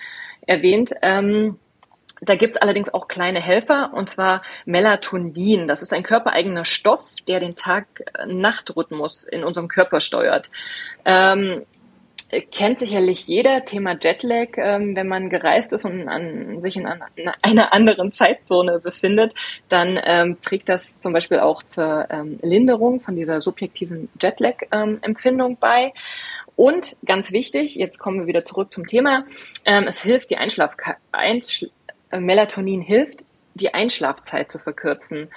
erwähnt. 0.45 0.93
Ähm, 1.01 1.59
da 2.21 2.35
gibt's 2.35 2.57
allerdings 2.57 2.93
auch 2.93 3.07
kleine 3.07 3.41
Helfer, 3.41 3.91
und 3.93 4.09
zwar 4.09 4.41
Melatonin. 4.65 5.67
Das 5.67 5.81
ist 5.81 5.93
ein 5.93 6.03
körpereigener 6.03 6.65
Stoff, 6.65 7.15
der 7.27 7.39
den 7.39 7.55
Tag-Nacht-Rhythmus 7.55 9.25
in 9.25 9.43
unserem 9.43 9.67
Körper 9.67 9.99
steuert. 9.99 10.49
Ähm, 11.05 11.63
kennt 12.51 12.79
sicherlich 12.79 13.27
jeder 13.27 13.65
Thema 13.65 13.97
Jetlag, 13.99 14.49
ähm, 14.57 14.95
wenn 14.95 15.07
man 15.07 15.29
gereist 15.29 15.73
ist 15.73 15.85
und 15.85 16.07
an, 16.07 16.61
sich 16.61 16.77
in 16.77 16.85
an, 16.85 17.01
einer 17.41 17.73
anderen 17.73 18.11
Zeitzone 18.11 18.79
befindet, 18.79 19.33
dann 19.67 19.99
ähm, 20.03 20.37
trägt 20.41 20.69
das 20.69 20.99
zum 20.99 21.13
Beispiel 21.13 21.39
auch 21.39 21.63
zur 21.63 22.07
ähm, 22.11 22.39
Linderung 22.41 23.01
von 23.01 23.15
dieser 23.15 23.41
subjektiven 23.41 24.09
Jetlag-Empfindung 24.21 25.57
bei. 25.59 25.93
Und 26.55 26.97
ganz 27.05 27.31
wichtig, 27.31 27.75
jetzt 27.75 27.99
kommen 27.99 28.19
wir 28.19 28.27
wieder 28.27 28.43
zurück 28.43 28.73
zum 28.73 28.85
Thema, 28.85 29.23
ähm, 29.65 29.85
es 29.87 30.01
hilft 30.01 30.29
die 30.29 30.37
Einschlaf 30.37 30.75
Einschl 31.11 31.71
Melatonin 32.11 32.81
hilft, 32.81 33.23
die 33.53 33.73
Einschlafzeit 33.73 34.51
zu 34.51 34.59
verkürzen. 34.59 35.29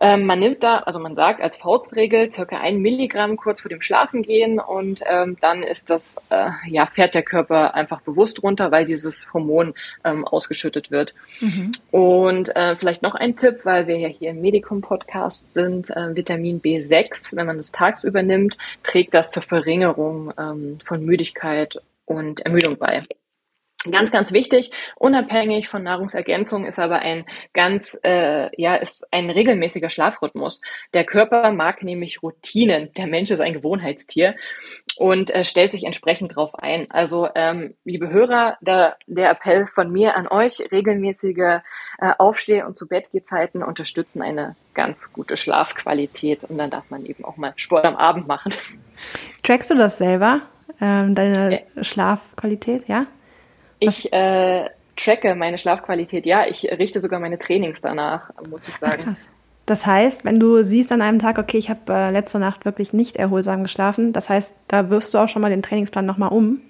Ähm, 0.00 0.26
man 0.26 0.40
nimmt 0.40 0.62
da, 0.62 0.78
also 0.78 0.98
man 0.98 1.14
sagt 1.14 1.40
als 1.40 1.56
Faustregel 1.56 2.30
circa 2.30 2.58
ein 2.58 2.78
Milligramm 2.78 3.36
kurz 3.36 3.60
vor 3.60 3.68
dem 3.68 3.80
Schlafengehen 3.80 4.58
und 4.58 5.02
ähm, 5.06 5.36
dann 5.40 5.62
ist 5.62 5.88
das, 5.88 6.16
äh, 6.30 6.50
ja, 6.68 6.86
fährt 6.86 7.14
der 7.14 7.22
Körper 7.22 7.74
einfach 7.74 8.00
bewusst 8.00 8.42
runter, 8.42 8.72
weil 8.72 8.84
dieses 8.84 9.32
Hormon 9.32 9.74
ähm, 10.04 10.26
ausgeschüttet 10.26 10.90
wird. 10.90 11.14
Mhm. 11.40 11.70
Und 11.92 12.56
äh, 12.56 12.74
vielleicht 12.76 13.02
noch 13.02 13.14
ein 13.14 13.36
Tipp, 13.36 13.60
weil 13.64 13.86
wir 13.86 13.96
ja 13.96 14.08
hier 14.08 14.30
im 14.30 14.40
Medikum-Podcast 14.40 15.52
sind, 15.52 15.90
äh, 15.90 16.16
Vitamin 16.16 16.60
B6, 16.60 17.36
wenn 17.36 17.46
man 17.46 17.56
das 17.56 17.70
tagsüber 17.70 18.22
nimmt, 18.22 18.58
trägt 18.82 19.14
das 19.14 19.30
zur 19.30 19.42
Verringerung 19.42 20.32
ähm, 20.36 20.78
von 20.84 21.04
Müdigkeit 21.04 21.80
und 22.04 22.40
Ermüdung 22.40 22.76
bei. 22.78 23.02
Ganz, 23.90 24.10
ganz 24.10 24.32
wichtig, 24.32 24.70
unabhängig 24.96 25.68
von 25.68 25.82
Nahrungsergänzung 25.82 26.64
ist 26.64 26.78
aber 26.78 27.00
ein 27.00 27.26
ganz, 27.52 27.98
äh, 28.02 28.48
ja, 28.60 28.76
ist 28.76 29.06
ein 29.10 29.28
regelmäßiger 29.28 29.90
Schlafrhythmus. 29.90 30.60
Der 30.94 31.04
Körper 31.04 31.52
mag 31.52 31.82
nämlich 31.82 32.22
Routinen. 32.22 32.90
Der 32.96 33.06
Mensch 33.06 33.30
ist 33.30 33.40
ein 33.40 33.52
Gewohnheitstier 33.52 34.36
und 34.96 35.34
äh, 35.34 35.44
stellt 35.44 35.72
sich 35.72 35.84
entsprechend 35.84 36.34
drauf 36.34 36.54
ein. 36.54 36.90
Also, 36.90 37.28
ähm, 37.34 37.74
liebe 37.84 38.08
Hörer, 38.08 38.56
da, 38.62 38.96
der 39.06 39.30
Appell 39.30 39.66
von 39.66 39.92
mir 39.92 40.16
an 40.16 40.28
euch, 40.28 40.60
regelmäßige 40.72 41.60
äh, 41.98 42.12
Aufsteh- 42.18 42.62
und 42.62 42.78
zu 42.78 42.88
Bettgehzeiten 42.88 43.62
unterstützen 43.62 44.22
eine 44.22 44.56
ganz 44.72 45.12
gute 45.12 45.36
Schlafqualität 45.36 46.44
und 46.44 46.58
dann 46.58 46.70
darf 46.70 46.90
man 46.90 47.04
eben 47.06 47.24
auch 47.24 47.36
mal 47.36 47.52
Sport 47.56 47.84
am 47.84 47.96
Abend 47.96 48.26
machen. 48.26 48.52
Trackst 49.42 49.70
du 49.70 49.74
das 49.74 49.98
selber, 49.98 50.42
ähm, 50.80 51.14
deine 51.14 51.60
äh. 51.60 51.84
Schlafqualität, 51.84 52.88
ja? 52.88 53.06
Ich 53.88 54.12
äh, 54.12 54.68
tracke 54.96 55.34
meine 55.34 55.58
Schlafqualität. 55.58 56.26
Ja, 56.26 56.46
ich 56.46 56.64
richte 56.64 57.00
sogar 57.00 57.20
meine 57.20 57.38
Trainings 57.38 57.80
danach, 57.80 58.30
muss 58.48 58.68
ich 58.68 58.76
sagen. 58.76 59.16
Ach, 59.16 59.18
das 59.66 59.86
heißt, 59.86 60.24
wenn 60.24 60.38
du 60.38 60.62
siehst 60.62 60.92
an 60.92 61.00
einem 61.00 61.18
Tag, 61.18 61.38
okay, 61.38 61.56
ich 61.56 61.70
habe 61.70 61.80
äh, 61.92 62.10
letzte 62.10 62.38
Nacht 62.38 62.64
wirklich 62.64 62.92
nicht 62.92 63.16
erholsam 63.16 63.62
geschlafen, 63.62 64.12
das 64.12 64.28
heißt, 64.28 64.54
da 64.68 64.90
wirfst 64.90 65.14
du 65.14 65.18
auch 65.18 65.28
schon 65.28 65.40
mal 65.40 65.50
den 65.50 65.62
Trainingsplan 65.62 66.04
nochmal 66.04 66.30
um. 66.30 66.60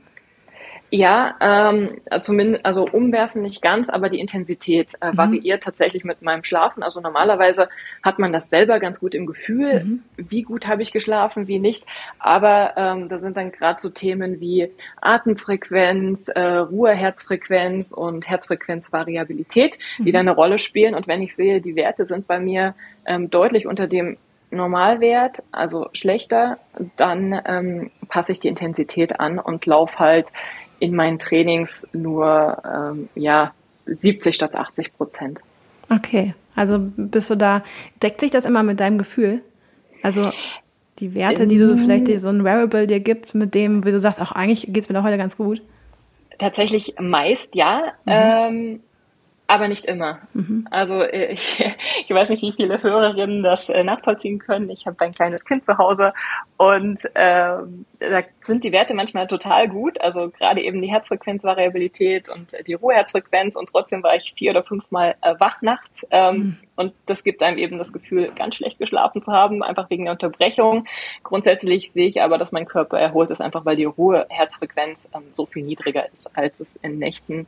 Ja, 0.91 1.35
ähm, 1.41 1.97
zumindest, 2.23 2.65
also 2.65 2.87
umwerfen 2.87 3.43
nicht 3.43 3.63
ganz, 3.63 3.91
aber 3.91 4.09
die 4.09 4.21
Intensität 4.21 4.93
äh, 5.01 5.11
mhm. 5.11 5.17
variiert 5.17 5.63
tatsächlich 5.65 6.05
mit 6.05 6.23
meinem 6.23 6.45
Schlafen. 6.45 6.83
Also 6.85 7.01
normalerweise 7.01 7.69
hat 8.03 8.21
man 8.21 8.33
das 8.33 8.49
selber 8.49 8.79
ganz 8.79 9.01
gut 9.01 9.15
im 9.15 9.27
Gefühl, 9.27 9.85
mhm. 9.85 10.03
wie 10.17 10.43
gut 10.43 10.69
habe 10.69 10.83
ich 10.83 10.93
geschlafen, 10.93 11.49
wie 11.49 11.59
nicht. 11.59 11.85
Aber 12.21 12.75
ähm, 12.77 13.09
da 13.09 13.19
sind 13.19 13.37
dann 13.37 13.51
gerade 13.51 13.81
so 13.81 13.91
Themen 13.91 14.41
wie 14.41 14.71
Atemfrequenz, 15.01 16.29
äh, 16.29 16.41
Ruhe, 16.41 16.93
Herzfrequenz 16.93 17.91
und 17.91 18.29
Herzfrequenzvariabilität, 18.29 19.79
mhm. 19.99 20.05
die 20.05 20.13
da 20.13 20.21
eine 20.21 20.35
Rolle 20.35 20.59
spielen. 20.59 20.95
Und 20.95 21.09
wenn 21.09 21.23
ich 21.23 21.35
sehe, 21.35 21.61
die 21.61 21.75
Werte 21.75 22.07
sind 22.07 22.29
bei 22.29 22.39
mir 22.39 22.75
ähm, 23.05 23.31
deutlich 23.31 23.67
unter 23.67 23.89
dem 23.89 24.17
Normalwert, 24.51 25.43
also 25.51 25.89
schlechter, 25.93 26.59
dann 26.97 27.41
ähm, 27.47 27.91
passe 28.09 28.33
ich 28.33 28.41
die 28.41 28.49
Intensität 28.49 29.19
an 29.19 29.39
und 29.39 29.67
laufe 29.67 29.99
halt 29.99 30.29
in 30.79 30.95
meinen 30.95 31.19
Trainings 31.19 31.89
nur 31.93 32.63
ähm, 32.65 33.09
ja 33.15 33.53
70 33.87 34.35
statt 34.35 34.55
80 34.55 34.97
Prozent. 34.97 35.41
Okay, 35.91 36.35
also 36.57 36.77
bist 36.79 37.31
du 37.31 37.37
da, 37.37 37.63
deckt 38.03 38.21
sich 38.21 38.31
das 38.31 38.45
immer 38.45 38.63
mit 38.63 38.81
deinem 38.81 38.99
Gefühl? 38.99 39.43
Also 40.03 40.31
die 40.99 41.15
Werte, 41.15 41.47
die 41.47 41.59
du 41.59 41.77
vielleicht 41.77 42.07
so 42.21 42.29
ein 42.29 42.45
Wearable 42.45 42.87
dir 42.87 43.01
gibt, 43.01 43.35
mit 43.35 43.55
dem, 43.55 43.85
wie 43.85 43.91
du 43.91 43.99
sagst, 43.99 44.21
auch 44.21 44.33
eigentlich 44.33 44.73
geht 44.73 44.85
es 44.85 44.89
mir 44.89 44.95
doch 44.95 45.03
heute 45.03 45.19
ganz 45.19 45.37
gut? 45.37 45.61
Tatsächlich 46.39 46.95
meist 47.01 47.55
ja. 47.55 47.93
Mhm. 48.05 48.13
Ähm, 48.13 48.81
aber 49.47 49.69
nicht 49.69 49.85
immer. 49.85 50.21
Mhm. 50.33 50.67
Also 50.71 51.03
äh, 51.03 51.27
ich, 51.33 51.65
ich 52.07 52.11
weiß 52.11 52.31
nicht, 52.31 52.43
wie 52.43 52.53
viele 52.53 52.83
Hörerinnen 52.83 53.43
das 53.43 53.69
äh, 53.69 53.85
nachvollziehen 53.85 54.39
können. 54.39 54.71
Ich 54.71 54.87
habe 54.87 55.03
ein 55.05 55.13
kleines 55.13 55.45
Kind 55.45 55.63
zu 55.63 55.79
Hause 55.79 56.13
und 56.57 57.01
ähm, 57.15 57.85
da 57.99 58.23
sind 58.41 58.65
die 58.65 58.73
Werte 58.73 58.95
manchmal 58.95 59.27
total 59.27 59.69
gut. 59.69 60.01
Also 60.01 60.31
gerade 60.31 60.63
eben 60.63 60.81
die 60.81 60.91
Herzfrequenzvariabilität 60.91 62.29
und 62.29 62.55
die 62.67 62.75
Ruheherzfrequenz 62.75 63.57
und 63.57 63.69
trotzdem 63.71 64.03
war 64.03 64.17
ich 64.17 64.35
vier 64.37 64.53
oder 64.53 64.65
fünfmal 64.65 65.17
äh, 65.23 65.35
wach 65.39 65.61
nachts. 65.63 66.07
Ähm, 66.11 66.37
mhm. 66.37 66.59
Und 66.77 66.93
das 67.07 67.25
gibt 67.25 67.43
einem 67.43 67.59
eben 67.59 67.79
das 67.79 67.93
Gefühl, 67.93 68.31
ganz 68.35 68.57
schlecht 68.57 68.79
geschlafen 68.79 69.23
zu 69.23 69.33
haben, 69.33 69.63
einfach 69.63 69.91
wegen 69.91 70.05
der 70.05 70.13
Unterbrechung. 70.13 70.87
Grundsätzlich 71.23 71.93
sehe 71.93 72.09
ich 72.09 72.23
aber, 72.23 72.39
dass 72.39 72.53
mein 72.53 72.67
Körper 72.67 72.99
erholt 72.99 73.31
ist, 73.31 73.41
einfach 73.41 73.65
weil 73.65 73.77
die 73.77 73.85
Ruheherzfrequenz 73.85 75.09
ähm, 75.15 75.25
so 75.27 75.47
viel 75.47 75.65
niedriger 75.65 76.11
ist, 76.13 76.37
als 76.37 76.61
es 76.61 76.77
in 76.77 76.99
Nächten 76.99 77.47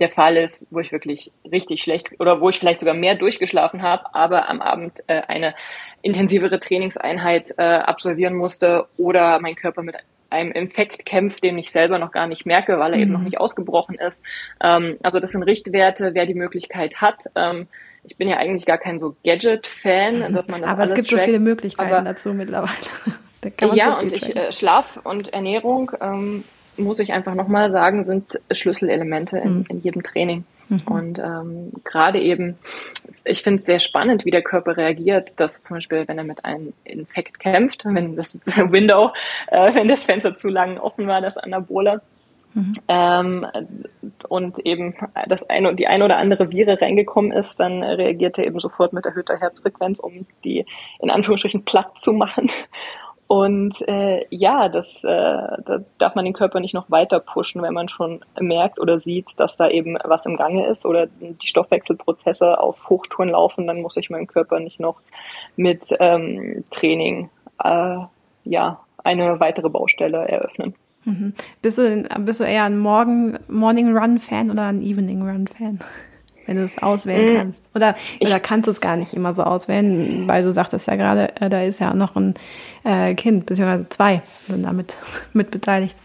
der 0.00 0.10
Fall 0.10 0.36
ist, 0.36 0.66
wo 0.70 0.80
ich 0.80 0.92
wirklich 0.92 1.30
richtig 1.50 1.82
schlecht 1.82 2.10
oder 2.18 2.40
wo 2.40 2.50
ich 2.50 2.58
vielleicht 2.58 2.80
sogar 2.80 2.94
mehr 2.94 3.14
durchgeschlafen 3.14 3.82
habe, 3.82 4.14
aber 4.14 4.48
am 4.48 4.60
Abend 4.60 5.02
äh, 5.06 5.22
eine 5.22 5.54
intensivere 6.02 6.60
Trainingseinheit 6.60 7.54
äh, 7.58 7.62
absolvieren 7.62 8.34
musste 8.34 8.86
oder 8.96 9.40
mein 9.40 9.56
Körper 9.56 9.82
mit 9.82 9.96
einem 10.30 10.52
Infekt 10.52 11.06
kämpft, 11.06 11.42
den 11.42 11.58
ich 11.58 11.70
selber 11.70 11.98
noch 11.98 12.10
gar 12.10 12.26
nicht 12.26 12.46
merke, 12.46 12.78
weil 12.78 12.92
er 12.92 12.96
mhm. 12.96 13.02
eben 13.02 13.12
noch 13.12 13.20
mhm. 13.20 13.26
nicht 13.26 13.40
ausgebrochen 13.40 13.96
ist. 13.96 14.24
Ähm, 14.60 14.96
also 15.02 15.20
das 15.20 15.32
sind 15.32 15.42
Richtwerte, 15.42 16.14
wer 16.14 16.26
die 16.26 16.34
Möglichkeit 16.34 17.00
hat. 17.00 17.24
Ähm, 17.34 17.68
ich 18.06 18.16
bin 18.16 18.28
ja 18.28 18.36
eigentlich 18.36 18.66
gar 18.66 18.78
kein 18.78 18.98
so 18.98 19.16
Gadget-Fan, 19.24 20.32
dass 20.32 20.48
man 20.48 20.62
das 20.62 20.70
Aber 20.70 20.84
es 20.84 20.94
gibt 20.94 21.08
trackt, 21.08 21.20
so 21.20 21.24
viele 21.24 21.40
Möglichkeiten 21.40 22.04
dazu 22.04 22.32
mittlerweile. 22.32 22.72
ja, 23.74 23.96
so 23.96 24.02
und 24.02 24.12
ich, 24.12 24.34
äh, 24.34 24.52
Schlaf 24.52 24.98
und 25.02 25.32
Ernährung, 25.32 25.92
ähm, 26.00 26.44
muss 26.76 27.00
ich 27.00 27.12
einfach 27.12 27.34
nochmal 27.34 27.70
sagen, 27.70 28.04
sind 28.04 28.38
Schlüsselelemente 28.50 29.38
in, 29.38 29.58
mhm. 29.58 29.64
in 29.68 29.80
jedem 29.80 30.02
Training. 30.02 30.44
Mhm. 30.68 30.82
Und 30.86 31.18
ähm, 31.18 31.70
gerade 31.84 32.20
eben, 32.20 32.58
ich 33.24 33.42
finde 33.42 33.58
es 33.58 33.64
sehr 33.64 33.78
spannend, 33.78 34.24
wie 34.24 34.30
der 34.30 34.42
Körper 34.42 34.76
reagiert, 34.76 35.38
dass 35.40 35.62
zum 35.62 35.76
Beispiel, 35.76 36.06
wenn 36.06 36.18
er 36.18 36.24
mit 36.24 36.44
einem 36.44 36.72
Infekt 36.84 37.38
kämpft, 37.38 37.84
wenn 37.84 38.16
das 38.16 38.38
Window, 38.46 39.12
äh, 39.48 39.74
wenn 39.74 39.88
das 39.88 40.04
Fenster 40.04 40.36
zu 40.36 40.48
lang 40.48 40.78
offen 40.78 41.06
war, 41.06 41.20
das 41.20 41.38
Anabole, 41.38 42.02
mhm. 42.56 42.72
ähm, 42.88 43.46
und 44.28 44.58
eben 44.66 44.94
das 45.28 45.48
eine 45.48 45.74
die 45.74 45.86
eine 45.86 46.04
oder 46.04 46.16
andere 46.16 46.50
Viren 46.50 46.76
reingekommen 46.76 47.30
ist, 47.30 47.60
dann 47.60 47.82
reagiert 47.82 48.38
er 48.38 48.46
eben 48.46 48.58
sofort 48.58 48.92
mit 48.92 49.06
erhöhter 49.06 49.38
Herzfrequenz, 49.38 49.98
um 49.98 50.26
die 50.44 50.66
in 51.00 51.10
Anführungsstrichen 51.10 51.64
platt 51.64 51.98
zu 51.98 52.12
machen. 52.12 52.50
Und 53.28 53.86
äh, 53.88 54.24
ja, 54.30 54.68
das 54.68 55.02
äh, 55.02 55.08
da 55.08 55.78
darf 55.98 56.14
man 56.14 56.24
den 56.24 56.34
Körper 56.34 56.60
nicht 56.60 56.74
noch 56.74 56.90
weiter 56.90 57.18
pushen, 57.18 57.60
wenn 57.60 57.74
man 57.74 57.88
schon 57.88 58.24
merkt 58.38 58.78
oder 58.78 59.00
sieht, 59.00 59.40
dass 59.40 59.56
da 59.56 59.68
eben 59.68 59.98
was 60.04 60.26
im 60.26 60.36
Gange 60.36 60.66
ist 60.68 60.86
oder 60.86 61.06
die 61.06 61.46
Stoffwechselprozesse 61.46 62.60
auf 62.60 62.88
Hochtouren 62.88 63.30
laufen, 63.30 63.66
dann 63.66 63.82
muss 63.82 63.96
ich 63.96 64.10
meinem 64.10 64.28
Körper 64.28 64.60
nicht 64.60 64.78
noch 64.78 65.00
mit 65.56 65.88
ähm, 65.98 66.64
Training 66.70 67.30
äh, 67.62 67.98
ja 68.44 68.80
eine 69.02 69.40
weitere 69.40 69.70
Baustelle 69.70 70.28
eröffnen. 70.28 70.74
Mhm. 71.06 71.32
Bist, 71.62 71.78
du, 71.78 72.06
bist 72.18 72.40
du 72.40 72.44
eher 72.44 72.64
ein 72.64 72.78
Morgen, 72.78 73.38
Morning 73.48 73.96
Run 73.96 74.18
Fan 74.18 74.50
oder 74.50 74.66
ein 74.66 74.82
Evening 74.82 75.22
Run 75.22 75.46
Fan? 75.46 75.78
wenn 76.46 76.56
du 76.56 76.62
es 76.62 76.80
auswählen 76.82 77.32
mhm. 77.32 77.38
kannst. 77.38 77.62
Oder, 77.74 77.96
ich, 78.18 78.28
oder 78.28 78.40
kannst 78.40 78.66
du 78.66 78.70
es 78.70 78.80
gar 78.80 78.96
nicht 78.96 79.12
immer 79.14 79.32
so 79.32 79.42
auswählen, 79.42 80.28
weil 80.28 80.42
du 80.42 80.52
sagtest 80.52 80.86
ja 80.86 80.94
gerade, 80.94 81.34
äh, 81.40 81.50
da 81.50 81.62
ist 81.62 81.80
ja 81.80 81.92
noch 81.92 82.16
ein 82.16 82.34
äh, 82.84 83.14
Kind, 83.14 83.46
beziehungsweise 83.46 83.88
zwei 83.88 84.22
sind 84.48 84.62
damit 84.62 84.96
mit 85.32 85.50
beteiligt. 85.50 85.96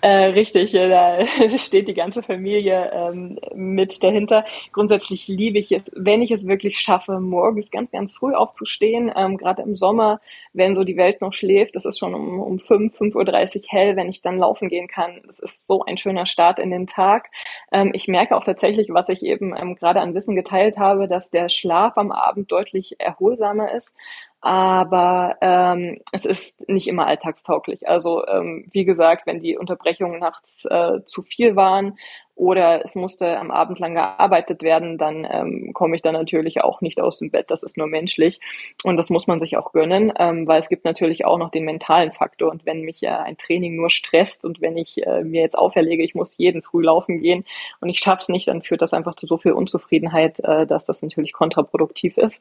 Äh, 0.00 0.26
richtig, 0.26 0.70
da 0.70 1.26
steht 1.58 1.88
die 1.88 1.94
ganze 1.94 2.22
Familie 2.22 2.88
ähm, 2.94 3.36
mit 3.52 4.00
dahinter. 4.00 4.44
Grundsätzlich 4.70 5.26
liebe 5.26 5.58
ich 5.58 5.72
es, 5.72 5.82
wenn 5.92 6.22
ich 6.22 6.30
es 6.30 6.46
wirklich 6.46 6.78
schaffe, 6.78 7.18
morgens 7.18 7.72
ganz, 7.72 7.90
ganz 7.90 8.14
früh 8.14 8.32
aufzustehen. 8.32 9.10
Ähm, 9.16 9.36
Gerade 9.36 9.62
im 9.62 9.74
Sommer, 9.74 10.20
wenn 10.52 10.76
so 10.76 10.84
die 10.84 10.96
Welt 10.96 11.20
noch 11.20 11.32
schläft, 11.32 11.74
das 11.74 11.84
ist 11.84 11.98
schon 11.98 12.14
um, 12.14 12.38
um 12.40 12.60
5, 12.60 12.96
5.30 12.96 13.56
Uhr 13.56 13.62
hell, 13.70 13.96
wenn 13.96 14.08
ich 14.08 14.22
dann 14.22 14.38
laufen 14.38 14.68
gehen 14.68 14.86
kann. 14.86 15.20
Das 15.26 15.40
ist 15.40 15.66
so 15.66 15.84
ein 15.84 15.96
schöner 15.96 16.26
Start 16.26 16.60
in 16.60 16.70
den 16.70 16.86
Tag. 16.86 17.30
Ähm, 17.72 17.90
ich 17.92 18.06
merke 18.06 18.36
auch 18.36 18.44
tatsächlich, 18.44 18.90
was 18.90 19.08
ich 19.08 19.24
eben 19.24 19.52
ähm, 19.60 19.74
gerade 19.74 20.00
an 20.00 20.14
Wissen 20.14 20.36
geteilt 20.36 20.78
habe, 20.78 21.08
dass 21.08 21.30
der 21.30 21.48
Schlaf 21.48 21.98
am 21.98 22.12
Abend 22.12 22.52
deutlich 22.52 23.00
erholsamer 23.00 23.72
ist 23.72 23.96
aber 24.40 25.36
ähm, 25.40 25.98
es 26.12 26.24
ist 26.24 26.68
nicht 26.68 26.86
immer 26.86 27.06
alltagstauglich. 27.06 27.88
Also 27.88 28.24
ähm, 28.26 28.66
wie 28.72 28.84
gesagt, 28.84 29.26
wenn 29.26 29.40
die 29.40 29.58
Unterbrechungen 29.58 30.20
nachts 30.20 30.64
äh, 30.64 31.04
zu 31.04 31.22
viel 31.22 31.56
waren 31.56 31.98
oder 32.36 32.84
es 32.84 32.94
musste 32.94 33.36
am 33.36 33.50
Abend 33.50 33.80
lang 33.80 33.94
gearbeitet 33.94 34.62
werden, 34.62 34.96
dann 34.96 35.26
ähm, 35.28 35.72
komme 35.74 35.96
ich 35.96 36.02
dann 36.02 36.12
natürlich 36.12 36.62
auch 36.62 36.80
nicht 36.80 37.00
aus 37.00 37.18
dem 37.18 37.32
Bett. 37.32 37.50
Das 37.50 37.64
ist 37.64 37.76
nur 37.76 37.88
menschlich 37.88 38.38
und 38.84 38.96
das 38.96 39.10
muss 39.10 39.26
man 39.26 39.40
sich 39.40 39.56
auch 39.56 39.72
gönnen, 39.72 40.12
ähm, 40.16 40.46
weil 40.46 40.60
es 40.60 40.68
gibt 40.68 40.84
natürlich 40.84 41.24
auch 41.24 41.38
noch 41.38 41.50
den 41.50 41.64
mentalen 41.64 42.12
Faktor. 42.12 42.52
Und 42.52 42.64
wenn 42.64 42.82
mich 42.82 43.02
äh, 43.02 43.08
ein 43.08 43.38
Training 43.38 43.74
nur 43.74 43.90
stresst 43.90 44.44
und 44.44 44.60
wenn 44.60 44.76
ich 44.76 45.04
äh, 45.04 45.24
mir 45.24 45.40
jetzt 45.40 45.58
auferlege, 45.58 46.04
ich 46.04 46.14
muss 46.14 46.38
jeden 46.38 46.62
früh 46.62 46.84
laufen 46.84 47.20
gehen 47.20 47.44
und 47.80 47.88
ich 47.88 47.98
schaff's 47.98 48.28
nicht, 48.28 48.46
dann 48.46 48.62
führt 48.62 48.82
das 48.82 48.94
einfach 48.94 49.16
zu 49.16 49.26
so 49.26 49.36
viel 49.36 49.52
Unzufriedenheit, 49.52 50.38
äh, 50.44 50.64
dass 50.64 50.86
das 50.86 51.02
natürlich 51.02 51.32
kontraproduktiv 51.32 52.18
ist. 52.18 52.40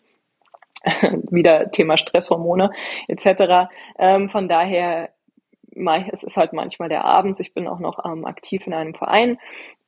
wieder 1.32 1.72
Thema 1.72 1.98
Stresshormone 1.98 2.72
etc. 3.08 3.70
Ähm, 3.98 4.30
von 4.30 4.48
daher 4.48 5.10
es 6.12 6.24
ist 6.24 6.38
halt 6.38 6.54
manchmal 6.54 6.90
der 6.90 7.06
Abend. 7.06 7.40
Ich 7.40 7.54
bin 7.54 7.68
auch 7.68 7.80
noch 7.80 8.04
ähm, 8.06 8.26
aktiv 8.26 8.66
in 8.66 8.74
einem 8.74 8.94
Verein. 8.94 9.38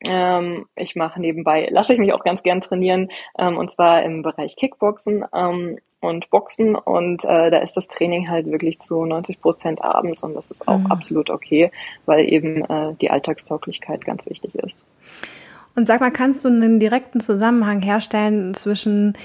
Ähm, 0.08 0.68
ich 0.76 0.96
mache 0.96 1.20
nebenbei, 1.20 1.68
lasse 1.72 1.94
ich 1.94 2.00
mich 2.00 2.14
auch 2.14 2.24
ganz 2.24 2.44
gern 2.44 2.62
trainieren, 2.62 3.10
ähm, 3.38 3.58
und 3.58 3.72
zwar 3.72 4.04
im 4.04 4.22
Bereich 4.22 4.56
Kickboxen 4.56 5.26
ähm, 5.34 5.80
und 6.00 6.30
Boxen. 6.30 6.76
Und 6.76 7.24
äh, 7.26 7.50
da 7.50 7.60
ist 7.60 7.76
das 7.76 7.88
Training 7.88 8.30
halt 8.30 8.46
wirklich 8.48 8.80
zu 8.80 9.04
90 9.06 9.42
Prozent 9.42 9.84
abends 9.84 10.24
und 10.24 10.36
das 10.36 10.52
ist 10.52 10.68
auch 10.68 10.80
mhm. 10.80 10.92
absolut 10.92 11.30
okay, 11.30 11.72
weil 12.06 12.32
eben 12.32 12.64
äh, 12.66 12.94
die 13.02 13.10
Alltagstauglichkeit 13.10 14.06
ganz 14.06 14.26
wichtig 14.28 14.56
ist. 14.56 14.84
Und 15.76 15.86
sag 15.86 16.02
mal, 16.02 16.12
kannst 16.12 16.44
du 16.44 16.50
einen 16.50 16.80
direkten 16.80 17.22
Zusammenhang 17.22 17.82
herstellen 17.82 18.54
zwischen 18.54 19.18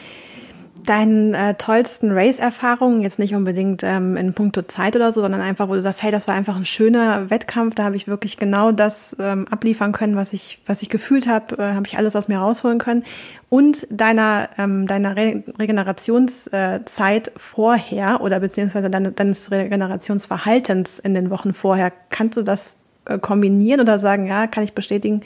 deinen 0.83 1.35
äh, 1.35 1.55
tollsten 1.55 2.11
Race-Erfahrungen, 2.13 3.01
jetzt 3.01 3.19
nicht 3.19 3.35
unbedingt 3.35 3.83
ähm, 3.83 4.17
in 4.17 4.35
puncto 4.35 4.63
Zeit 4.63 4.97
oder 4.97 5.13
so, 5.13 5.21
sondern 5.21 5.41
einfach, 5.41 5.69
wo 5.69 5.75
du 5.75 5.83
sagst, 5.83 6.03
hey, 6.03 6.11
das 6.11 6.29
war 6.29 6.35
einfach 6.35 6.57
ein 6.57 6.65
schöner 6.65 7.31
Wettkampf, 7.31 7.75
da 7.75 7.85
habe 7.85 7.97
ich 7.97 8.07
wirklich 8.09 8.37
genau 8.37 8.73
das 8.73 9.17
ähm, 9.19 9.47
abliefern 9.49 9.93
können, 9.93 10.17
was 10.17 10.33
ich, 10.33 10.61
was 10.67 10.83
ich 10.83 10.91
gefühlt 10.91 11.27
habe, 11.27 11.57
äh, 11.59 11.75
habe 11.75 11.87
ich 11.87 11.97
alles 11.97 12.17
aus 12.17 12.29
mir 12.29 12.39
rausholen 12.39 12.79
können. 12.79 13.05
Und 13.49 13.87
deiner, 13.91 14.49
ähm, 14.59 14.87
deiner 14.87 15.17
Re 15.17 15.43
Regenerationszeit 15.59 17.33
vorher 17.37 18.21
oder 18.21 18.41
beziehungsweise 18.41 18.91
deine, 18.91 19.13
deines 19.13 19.51
Regenerationsverhaltens 19.51 20.99
in 20.99 21.15
den 21.15 21.31
Wochen 21.31 21.55
vorher, 21.55 21.93
kannst 22.11 22.37
du 22.37 22.43
das 22.43 22.77
äh, 23.07 23.19
kombinieren 23.19 23.81
oder 23.81 23.99
sagen, 23.99 24.27
ja, 24.27 24.47
kann 24.47 24.65
ich 24.65 24.75
bestätigen, 24.75 25.23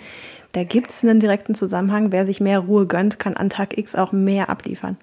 da 0.53 0.65
gibt 0.65 0.91
es 0.91 1.05
einen 1.05 1.21
direkten 1.21 1.55
Zusammenhang. 1.55 2.13
Wer 2.13 2.27
sich 2.27 2.41
mehr 2.41 2.61
Ruhe 2.61 2.87
gönnt, 2.87 3.19
kann 3.19 3.37
an 3.37 3.49
Tag 3.49 3.77
X 3.77 3.97
auch 3.97 4.13
mehr 4.13 4.49
abliefern. 4.49 4.97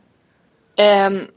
Ähm, 0.78 1.30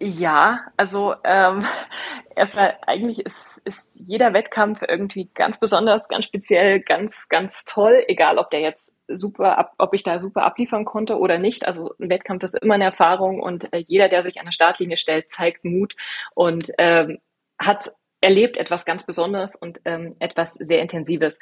ja, 0.00 0.60
also 0.76 1.14
ähm, 1.24 1.64
erstmal 2.36 2.76
eigentlich 2.86 3.24
ist, 3.24 3.36
ist 3.64 3.82
jeder 3.94 4.34
Wettkampf 4.34 4.82
irgendwie 4.86 5.30
ganz 5.34 5.58
besonders, 5.58 6.08
ganz 6.08 6.26
speziell, 6.26 6.80
ganz, 6.80 7.28
ganz 7.28 7.64
toll, 7.64 8.04
egal 8.08 8.38
ob 8.38 8.50
der 8.50 8.60
jetzt 8.60 8.98
super, 9.08 9.56
ab, 9.56 9.72
ob 9.78 9.94
ich 9.94 10.02
da 10.02 10.20
super 10.20 10.42
abliefern 10.44 10.84
konnte 10.84 11.18
oder 11.18 11.38
nicht. 11.38 11.66
Also 11.66 11.94
ein 11.98 12.10
Wettkampf 12.10 12.42
ist 12.42 12.54
immer 12.62 12.74
eine 12.74 12.84
Erfahrung 12.84 13.40
und 13.40 13.72
äh, 13.72 13.84
jeder, 13.86 14.08
der 14.08 14.22
sich 14.22 14.38
an 14.38 14.46
der 14.46 14.52
Startlinie 14.52 14.96
stellt, 14.96 15.30
zeigt 15.30 15.64
Mut 15.64 15.96
und 16.34 16.70
ähm, 16.78 17.18
hat 17.58 17.88
erlebt 18.20 18.56
etwas 18.56 18.84
ganz 18.84 19.04
Besonderes 19.04 19.54
und 19.54 19.80
ähm, 19.84 20.14
etwas 20.18 20.54
sehr 20.54 20.80
Intensives. 20.80 21.38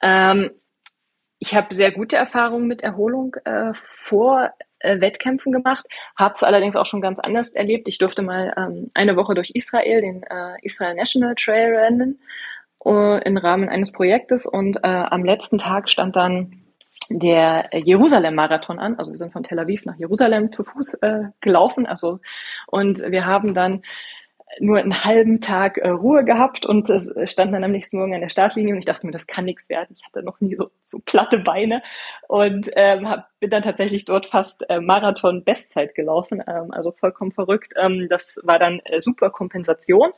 Ähm, 0.00 0.50
ich 1.38 1.54
habe 1.54 1.74
sehr 1.74 1.90
gute 1.90 2.16
Erfahrungen 2.16 2.66
mit 2.66 2.82
Erholung 2.82 3.34
äh, 3.44 3.72
vor 3.74 4.52
äh, 4.80 5.00
Wettkämpfen 5.00 5.52
gemacht, 5.52 5.86
habe 6.16 6.32
es 6.34 6.42
allerdings 6.42 6.76
auch 6.76 6.86
schon 6.86 7.00
ganz 7.00 7.20
anders 7.20 7.54
erlebt. 7.54 7.88
Ich 7.88 7.98
durfte 7.98 8.22
mal 8.22 8.52
ähm, 8.56 8.90
eine 8.94 9.16
Woche 9.16 9.34
durch 9.34 9.50
Israel, 9.50 10.00
den 10.00 10.22
äh, 10.24 10.56
Israel 10.62 10.94
National 10.94 11.34
Trail 11.34 11.74
rennen, 11.74 12.20
äh, 12.84 13.22
im 13.24 13.36
Rahmen 13.36 13.68
eines 13.68 13.92
Projektes 13.92 14.46
und 14.46 14.78
äh, 14.78 14.88
am 14.88 15.24
letzten 15.24 15.58
Tag 15.58 15.88
stand 15.88 16.16
dann 16.16 16.62
der 17.10 17.68
Jerusalem-Marathon 17.72 18.78
an. 18.78 18.96
Also 18.98 19.12
wir 19.12 19.18
sind 19.18 19.32
von 19.32 19.42
Tel 19.42 19.58
Aviv 19.58 19.84
nach 19.84 19.96
Jerusalem 19.96 20.52
zu 20.52 20.64
Fuß 20.64 20.94
äh, 20.94 21.24
gelaufen. 21.40 21.86
Also 21.86 22.20
und 22.68 23.00
wir 23.00 23.26
haben 23.26 23.52
dann 23.52 23.82
nur 24.60 24.78
einen 24.78 25.04
halben 25.04 25.40
Tag 25.40 25.78
äh, 25.78 25.88
Ruhe 25.88 26.24
gehabt 26.24 26.66
und 26.66 26.88
es 26.90 27.12
stand 27.24 27.52
dann 27.52 27.64
am 27.64 27.72
nächsten 27.72 27.98
Morgen 27.98 28.14
an 28.14 28.20
der 28.20 28.28
Startlinie 28.28 28.74
und 28.74 28.78
ich 28.78 28.84
dachte 28.84 29.06
mir, 29.06 29.12
das 29.12 29.26
kann 29.26 29.44
nichts 29.44 29.68
werden. 29.68 29.96
Ich 29.96 30.04
hatte 30.04 30.22
noch 30.22 30.40
nie 30.40 30.56
so, 30.56 30.70
so 30.84 30.98
platte 31.04 31.38
Beine 31.38 31.82
und 32.28 32.70
ähm, 32.76 33.08
hab, 33.08 33.28
bin 33.40 33.50
dann 33.50 33.62
tatsächlich 33.62 34.04
dort 34.04 34.26
fast 34.26 34.68
äh, 34.68 34.80
Marathon-Bestzeit 34.80 35.94
gelaufen, 35.94 36.42
ähm, 36.46 36.70
also 36.70 36.92
vollkommen 36.92 37.32
verrückt. 37.32 37.72
Ähm, 37.80 38.06
das 38.08 38.38
war 38.42 38.58
dann 38.58 38.80
äh, 38.84 39.00
super 39.00 39.30
Kompensation. 39.30 40.12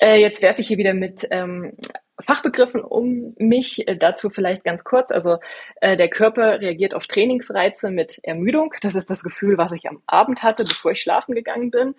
Äh, 0.00 0.20
jetzt 0.20 0.42
werfe 0.42 0.60
ich 0.60 0.68
hier 0.68 0.78
wieder 0.78 0.94
mit 0.94 1.26
ähm, 1.30 1.72
Fachbegriffen 2.20 2.80
um 2.80 3.34
mich. 3.38 3.86
Äh, 3.86 3.96
dazu 3.96 4.30
vielleicht 4.30 4.64
ganz 4.64 4.84
kurz. 4.84 5.10
Also 5.10 5.38
äh, 5.80 5.96
der 5.96 6.08
Körper 6.08 6.60
reagiert 6.60 6.94
auf 6.94 7.06
Trainingsreize 7.06 7.90
mit 7.90 8.20
Ermüdung. 8.22 8.74
Das 8.80 8.94
ist 8.94 9.10
das 9.10 9.22
Gefühl, 9.22 9.58
was 9.58 9.72
ich 9.72 9.88
am 9.88 10.02
Abend 10.06 10.42
hatte, 10.42 10.64
bevor 10.64 10.92
ich 10.92 11.00
schlafen 11.00 11.34
gegangen 11.34 11.70
bin. 11.70 11.94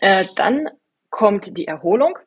Äh, 0.00 0.24
dann 0.36 0.68
kommt 1.10 1.56
die 1.58 1.66
Erholung. 1.66 2.18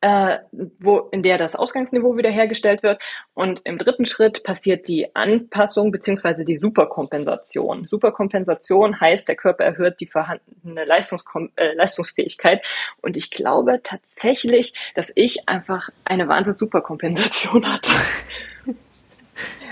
äh, 0.00 0.38
wo, 0.80 1.08
in 1.10 1.22
der 1.22 1.38
das 1.38 1.56
Ausgangsniveau 1.56 2.16
wiederhergestellt 2.16 2.82
wird. 2.82 3.00
Und 3.34 3.60
im 3.64 3.78
dritten 3.78 4.06
Schritt 4.06 4.42
passiert 4.44 4.88
die 4.88 5.14
Anpassung 5.14 5.90
beziehungsweise 5.90 6.44
die 6.44 6.56
Superkompensation. 6.56 7.86
Superkompensation 7.86 9.00
heißt, 9.00 9.28
der 9.28 9.36
Körper 9.36 9.64
erhöht 9.64 10.00
die 10.00 10.06
vorhandene 10.06 10.84
Leistungskom 10.84 11.50
äh, 11.56 11.74
Leistungsfähigkeit. 11.74 12.66
Und 13.00 13.16
ich 13.16 13.30
glaube 13.30 13.80
tatsächlich, 13.82 14.74
dass 14.94 15.12
ich 15.14 15.48
einfach 15.48 15.90
eine 16.04 16.28
Wahnsinn-Superkompensation 16.28 17.66
hatte. 17.72 17.92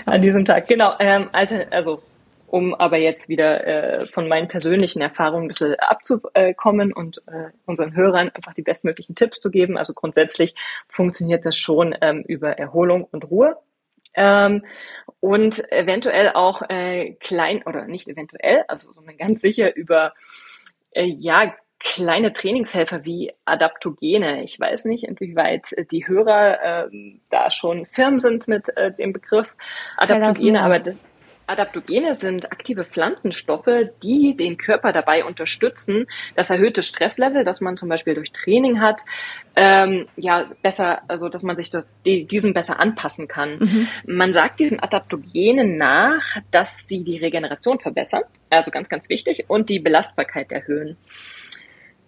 An 0.05 0.21
diesem 0.21 0.45
Tag. 0.45 0.67
Genau. 0.67 0.93
Ähm, 0.99 1.29
also 1.69 2.01
um 2.47 2.73
aber 2.73 2.97
jetzt 2.97 3.27
wieder 3.27 3.67
äh, 3.67 4.05
von 4.05 4.27
meinen 4.27 4.47
persönlichen 4.47 5.01
Erfahrungen 5.01 5.45
ein 5.45 5.47
bisschen 5.49 5.75
abzukommen 5.75 6.93
und 6.93 7.21
äh, 7.27 7.51
unseren 7.65 7.95
Hörern 7.95 8.29
einfach 8.33 8.53
die 8.53 8.61
bestmöglichen 8.61 9.15
Tipps 9.15 9.39
zu 9.39 9.51
geben. 9.51 9.77
Also 9.77 9.93
grundsätzlich 9.93 10.55
funktioniert 10.87 11.45
das 11.45 11.57
schon 11.57 11.95
ähm, 12.01 12.23
über 12.25 12.57
Erholung 12.57 13.03
und 13.03 13.29
Ruhe. 13.29 13.57
Ähm, 14.15 14.63
und 15.19 15.71
eventuell 15.71 16.31
auch 16.33 16.61
äh, 16.69 17.13
klein 17.19 17.61
oder 17.65 17.85
nicht 17.85 18.07
eventuell, 18.07 18.63
also 18.67 18.91
sondern 18.93 19.17
ganz 19.17 19.41
sicher 19.41 19.75
über 19.75 20.13
äh, 20.91 21.05
ja 21.05 21.53
kleine 21.79 22.33
Trainingshelfer 22.33 23.05
wie 23.05 23.33
Adaptogene. 23.45 24.43
Ich 24.43 24.59
weiß 24.59 24.85
nicht, 24.85 25.03
inwieweit 25.03 25.75
die 25.91 26.07
Hörer 26.07 26.87
äh, 26.87 26.89
da 27.29 27.51
schon 27.51 27.85
firm 27.85 28.17
sind 28.17 28.47
mit 28.47 28.75
äh, 28.75 28.91
dem 28.91 29.13
Begriff 29.13 29.55
Adaptogene, 29.97 30.61
aber 30.61 30.79
das 30.79 30.99
Adaptogene 31.47 32.13
sind 32.13 32.51
aktive 32.51 32.83
Pflanzenstoffe, 32.83 33.89
die 34.03 34.35
den 34.35 34.57
Körper 34.57 34.91
dabei 34.91 35.25
unterstützen, 35.25 36.05
das 36.35 36.49
erhöhte 36.49 36.83
Stresslevel, 36.83 37.43
das 37.43 37.61
man 37.61 37.77
zum 37.77 37.89
Beispiel 37.89 38.13
durch 38.13 38.31
Training 38.31 38.81
hat, 38.81 39.01
ähm, 39.55 40.07
ja 40.17 40.47
besser, 40.61 41.01
also 41.07 41.29
dass 41.29 41.43
man 41.43 41.55
sich 41.55 41.69
das, 41.69 41.87
die, 42.05 42.25
diesem 42.25 42.53
besser 42.53 42.79
anpassen 42.79 43.27
kann. 43.27 43.55
Mhm. 43.59 43.87
Man 44.05 44.33
sagt 44.33 44.59
diesen 44.59 44.79
Adaptogenen 44.81 45.77
nach, 45.77 46.37
dass 46.51 46.87
sie 46.87 47.03
die 47.03 47.17
Regeneration 47.17 47.79
verbessern, 47.79 48.23
also 48.49 48.69
ganz, 48.69 48.89
ganz 48.89 49.09
wichtig, 49.09 49.45
und 49.47 49.69
die 49.69 49.79
Belastbarkeit 49.79 50.51
erhöhen. 50.51 50.97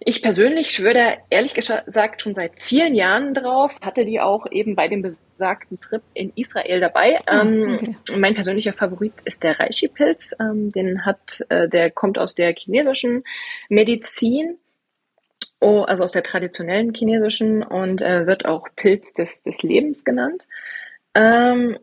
Ich 0.02 0.22
persönlich 0.22 0.70
schwöre 0.70 1.18
ehrlich 1.28 1.52
gesagt 1.52 2.22
schon 2.22 2.34
seit 2.34 2.62
vielen 2.62 2.94
Jahren 2.94 3.34
drauf, 3.34 3.78
hatte 3.82 4.06
die 4.06 4.18
auch 4.18 4.46
eben 4.50 4.74
bei 4.74 4.88
dem 4.88 5.02
besagten 5.02 5.78
Trip 5.78 6.02
in 6.14 6.32
Israel 6.36 6.80
dabei. 6.80 7.18
Okay. 7.20 7.26
ähm, 7.28 7.96
mein 8.16 8.34
persönlicher 8.34 8.72
Favorit 8.72 9.12
ist 9.24 9.44
der 9.44 9.60
Reishi-Pilz. 9.60 10.34
Ähm, 10.40 10.70
den 10.70 11.04
hat, 11.04 11.44
äh, 11.50 11.68
der 11.68 11.90
kommt 11.90 12.18
aus 12.18 12.34
der 12.34 12.54
chinesischen 12.54 13.24
Medizin. 13.68 14.58
Oh, 15.60 15.82
also 15.82 16.04
aus 16.04 16.12
der 16.12 16.22
traditionellen 16.22 16.94
chinesischen 16.94 17.62
und 17.62 18.00
äh, 18.00 18.26
wird 18.26 18.46
auch 18.46 18.68
Pilz 18.76 19.12
des, 19.12 19.42
des 19.42 19.62
Lebens 19.62 20.04
genannt. 20.04 20.46
Ähm, 21.14 21.78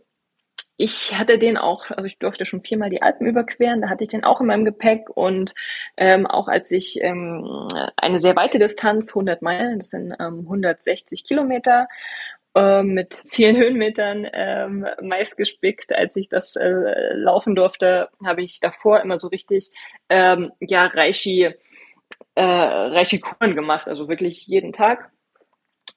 ich 0.78 1.18
hatte 1.18 1.38
den 1.40 1.58
auch, 1.58 1.90
also 1.90 2.06
ich 2.06 2.20
durfte 2.20 2.46
schon 2.46 2.63
viermal 2.63 2.90
die 2.90 3.02
Alpen 3.02 3.28
überqueren, 3.28 3.82
da 3.82 3.90
hatte 3.90 4.04
ich 4.04 4.10
den 4.10 4.24
auch 4.24 4.40
in 4.42 4.48
meinem 4.48 4.63
Gepäck 4.63 5.10
und 5.10 5.54
ähm, 5.98 6.28
auch 6.28 6.48
als 6.48 6.72
ich 6.72 7.02
ähm, 7.02 7.68
eine 7.98 8.20
sehr 8.20 8.36
weite 8.36 8.60
Distanz, 8.60 9.10
100 9.10 9.42
Meilen, 9.42 9.80
das 9.80 9.90
sind 9.90 10.13
ähm, 10.20 10.42
160 10.42 11.26
Kilometer, 11.26 11.88
äh, 12.56 12.84
mit 12.84 13.24
vielen 13.28 13.58
Höhenmetern 13.58 14.28
ähm, 14.32 14.86
meist 15.02 15.36
gespickt, 15.38 15.96
als 15.96 16.16
ich 16.16 16.30
das 16.30 16.56
äh, 16.56 17.13
laufen 17.13 17.56
durfte, 17.56 18.10
habe 18.24 18.44
ich 18.44 18.60
davor 18.60 19.02
immer 19.02 19.20
so 19.20 19.28
richtig 19.28 19.72
ähm, 20.10 20.52
ja 20.60 20.86
Reishi 20.86 21.54
äh, 22.36 22.44
Reishi 22.44 23.20
Kuren 23.20 23.56
gemacht, 23.56 23.88
also 23.88 24.08
wirklich 24.08 24.46
jeden 24.46 24.74
Tag 24.74 25.12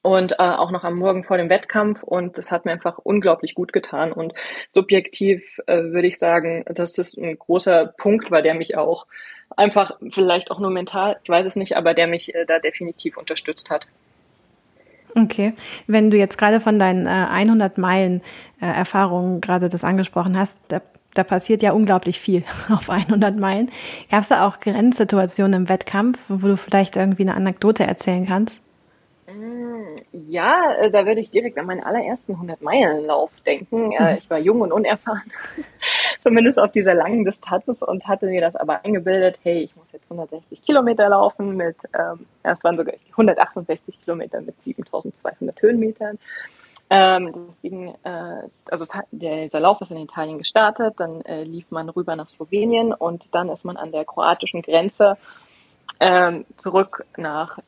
und 0.02 0.32
äh, 0.32 0.36
auch 0.36 0.70
noch 0.70 0.84
am 0.84 0.96
Morgen 0.96 1.24
vor 1.24 1.36
dem 1.36 1.50
Wettkampf 1.50 2.02
und 2.02 2.38
das 2.38 2.50
hat 2.50 2.64
mir 2.64 2.72
einfach 2.72 2.98
unglaublich 2.98 3.54
gut 3.54 3.72
getan 3.72 4.12
und 4.12 4.32
subjektiv 4.72 5.60
äh, 5.66 5.82
würde 5.82 6.08
ich 6.08 6.18
sagen, 6.18 6.64
dass 6.66 6.98
es 6.98 7.16
ein 7.16 7.38
großer 7.38 7.86
Punkt 7.86 8.30
war, 8.30 8.42
der 8.42 8.54
mich 8.54 8.76
auch 8.76 9.06
einfach 9.56 9.92
vielleicht 10.10 10.50
auch 10.50 10.58
nur 10.58 10.70
mental, 10.70 11.18
ich 11.22 11.28
weiß 11.28 11.46
es 11.46 11.56
nicht, 11.56 11.76
aber 11.76 11.94
der 11.94 12.06
mich 12.06 12.34
äh, 12.34 12.46
da 12.46 12.58
definitiv 12.58 13.16
unterstützt 13.16 13.70
hat. 13.70 13.86
Okay, 15.16 15.54
wenn 15.86 16.10
du 16.10 16.16
jetzt 16.16 16.38
gerade 16.38 16.60
von 16.60 16.78
deinen 16.78 17.06
äh, 17.06 17.10
100 17.10 17.78
Meilen 17.78 18.22
äh, 18.60 18.66
Erfahrungen 18.66 19.40
gerade 19.40 19.68
das 19.68 19.82
angesprochen 19.84 20.38
hast, 20.38 20.58
da, 20.68 20.80
da 21.14 21.24
passiert 21.24 21.62
ja 21.62 21.72
unglaublich 21.72 22.20
viel 22.20 22.44
auf 22.70 22.88
100 22.88 23.36
Meilen. 23.36 23.70
Gab 24.10 24.20
es 24.20 24.28
da 24.28 24.46
auch 24.46 24.60
Grenzsituationen 24.60 25.62
im 25.62 25.68
Wettkampf, 25.68 26.18
wo 26.28 26.46
du 26.46 26.56
vielleicht 26.56 26.96
irgendwie 26.96 27.22
eine 27.22 27.34
Anekdote 27.34 27.84
erzählen 27.84 28.24
kannst? 28.26 28.62
Ja, 30.12 30.74
äh, 30.74 30.90
da 30.90 31.06
würde 31.06 31.20
ich 31.20 31.30
direkt 31.30 31.58
an 31.58 31.66
meinen 31.66 31.82
allerersten 31.82 32.34
100-Meilen-Lauf 32.34 33.40
denken. 33.40 33.92
Äh, 33.92 34.12
mhm. 34.12 34.18
Ich 34.18 34.30
war 34.30 34.38
jung 34.38 34.60
und 34.60 34.72
unerfahren, 34.72 35.30
zumindest 36.20 36.58
auf 36.58 36.72
dieser 36.72 36.94
langen 36.94 37.24
Distanz 37.24 37.82
und 37.82 38.08
hatte 38.08 38.26
mir 38.26 38.40
das 38.40 38.56
aber 38.56 38.84
eingebildet, 38.84 39.38
hey, 39.42 39.60
ich 39.60 39.76
muss 39.76 39.92
jetzt 39.92 40.04
160 40.10 40.62
Kilometer 40.62 41.08
laufen 41.08 41.56
mit, 41.56 41.76
ähm, 41.92 42.26
erst 42.42 42.64
waren 42.64 42.76
sogar 42.76 42.94
168 43.10 44.00
Kilometer 44.00 44.40
mit 44.40 44.60
7200 44.62 45.60
Höhenmetern. 45.62 46.18
Ähm, 46.92 47.32
deswegen, 47.48 47.94
äh, 48.02 48.48
also 48.68 48.84
der, 49.12 49.44
dieser 49.44 49.60
Lauf 49.60 49.80
ist 49.80 49.92
in 49.92 49.98
Italien 49.98 50.38
gestartet, 50.38 50.94
dann 50.98 51.20
äh, 51.22 51.44
lief 51.44 51.70
man 51.70 51.88
rüber 51.88 52.16
nach 52.16 52.28
Slowenien 52.28 52.92
und 52.92 53.32
dann 53.32 53.48
ist 53.48 53.64
man 53.64 53.76
an 53.76 53.92
der 53.92 54.04
kroatischen 54.04 54.62
Grenze 54.62 55.16
ähm, 56.00 56.46
zurück 56.56 57.04
nach 57.16 57.58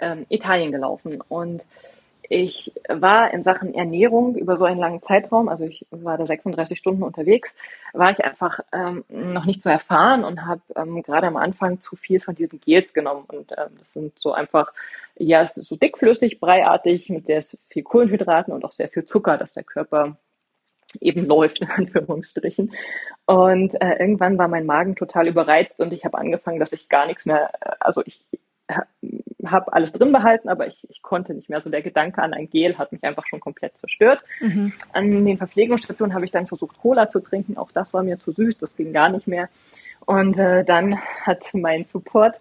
ähm, 0.00 0.26
Italien 0.28 0.72
gelaufen. 0.72 1.20
Und 1.28 1.66
ich 2.32 2.72
war 2.88 3.34
in 3.34 3.42
Sachen 3.42 3.74
Ernährung 3.74 4.36
über 4.36 4.56
so 4.56 4.64
einen 4.64 4.78
langen 4.78 5.02
Zeitraum, 5.02 5.48
also 5.48 5.64
ich 5.64 5.84
war 5.90 6.16
da 6.16 6.24
36 6.24 6.78
Stunden 6.78 7.02
unterwegs, 7.02 7.52
war 7.92 8.12
ich 8.12 8.24
einfach 8.24 8.60
ähm, 8.72 9.04
noch 9.08 9.46
nicht 9.46 9.62
so 9.62 9.68
erfahren 9.68 10.22
und 10.22 10.46
habe 10.46 10.60
ähm, 10.76 11.02
gerade 11.02 11.26
am 11.26 11.36
Anfang 11.36 11.80
zu 11.80 11.96
viel 11.96 12.20
von 12.20 12.36
diesen 12.36 12.60
Gels 12.60 12.94
genommen. 12.94 13.24
Und 13.26 13.50
ähm, 13.58 13.76
das 13.78 13.92
sind 13.94 14.16
so 14.16 14.32
einfach, 14.32 14.72
ja, 15.16 15.42
es 15.42 15.56
ist 15.56 15.66
so 15.66 15.74
dickflüssig, 15.74 16.38
breiartig 16.38 17.08
mit 17.08 17.26
sehr 17.26 17.42
viel 17.68 17.82
Kohlenhydraten 17.82 18.54
und 18.54 18.64
auch 18.64 18.72
sehr 18.72 18.88
viel 18.88 19.04
Zucker, 19.04 19.36
dass 19.36 19.54
der 19.54 19.64
Körper 19.64 20.16
eben 21.00 21.26
läuft, 21.26 21.60
in 21.62 21.68
Anführungsstrichen. 21.68 22.72
Und 23.26 23.74
äh, 23.80 23.96
irgendwann 23.98 24.38
war 24.38 24.46
mein 24.46 24.66
Magen 24.66 24.94
total 24.94 25.26
überreizt 25.26 25.80
und 25.80 25.92
ich 25.92 26.04
habe 26.04 26.16
angefangen, 26.16 26.60
dass 26.60 26.72
ich 26.72 26.88
gar 26.88 27.06
nichts 27.06 27.26
mehr, 27.26 27.50
äh, 27.60 27.72
also 27.80 28.02
ich 28.06 28.24
habe 29.46 29.72
alles 29.72 29.92
drin 29.92 30.12
behalten, 30.12 30.48
aber 30.48 30.66
ich, 30.66 30.86
ich 30.90 31.02
konnte 31.02 31.34
nicht 31.34 31.48
mehr. 31.48 31.58
Also 31.58 31.70
der 31.70 31.82
Gedanke 31.82 32.22
an 32.22 32.34
ein 32.34 32.48
Gel 32.48 32.78
hat 32.78 32.92
mich 32.92 33.02
einfach 33.04 33.26
schon 33.26 33.40
komplett 33.40 33.76
zerstört. 33.78 34.20
Mhm. 34.40 34.72
An 34.92 35.24
den 35.24 35.38
Verpflegungsstationen 35.38 36.14
habe 36.14 36.24
ich 36.24 36.30
dann 36.30 36.46
versucht, 36.46 36.78
Cola 36.78 37.08
zu 37.08 37.20
trinken. 37.20 37.56
Auch 37.56 37.72
das 37.72 37.94
war 37.94 38.02
mir 38.02 38.18
zu 38.18 38.32
süß, 38.32 38.58
das 38.58 38.76
ging 38.76 38.92
gar 38.92 39.08
nicht 39.08 39.26
mehr. 39.26 39.48
Und 40.06 40.38
äh, 40.38 40.64
dann 40.64 40.98
hat 41.24 41.50
mein 41.52 41.84
Support, 41.84 42.40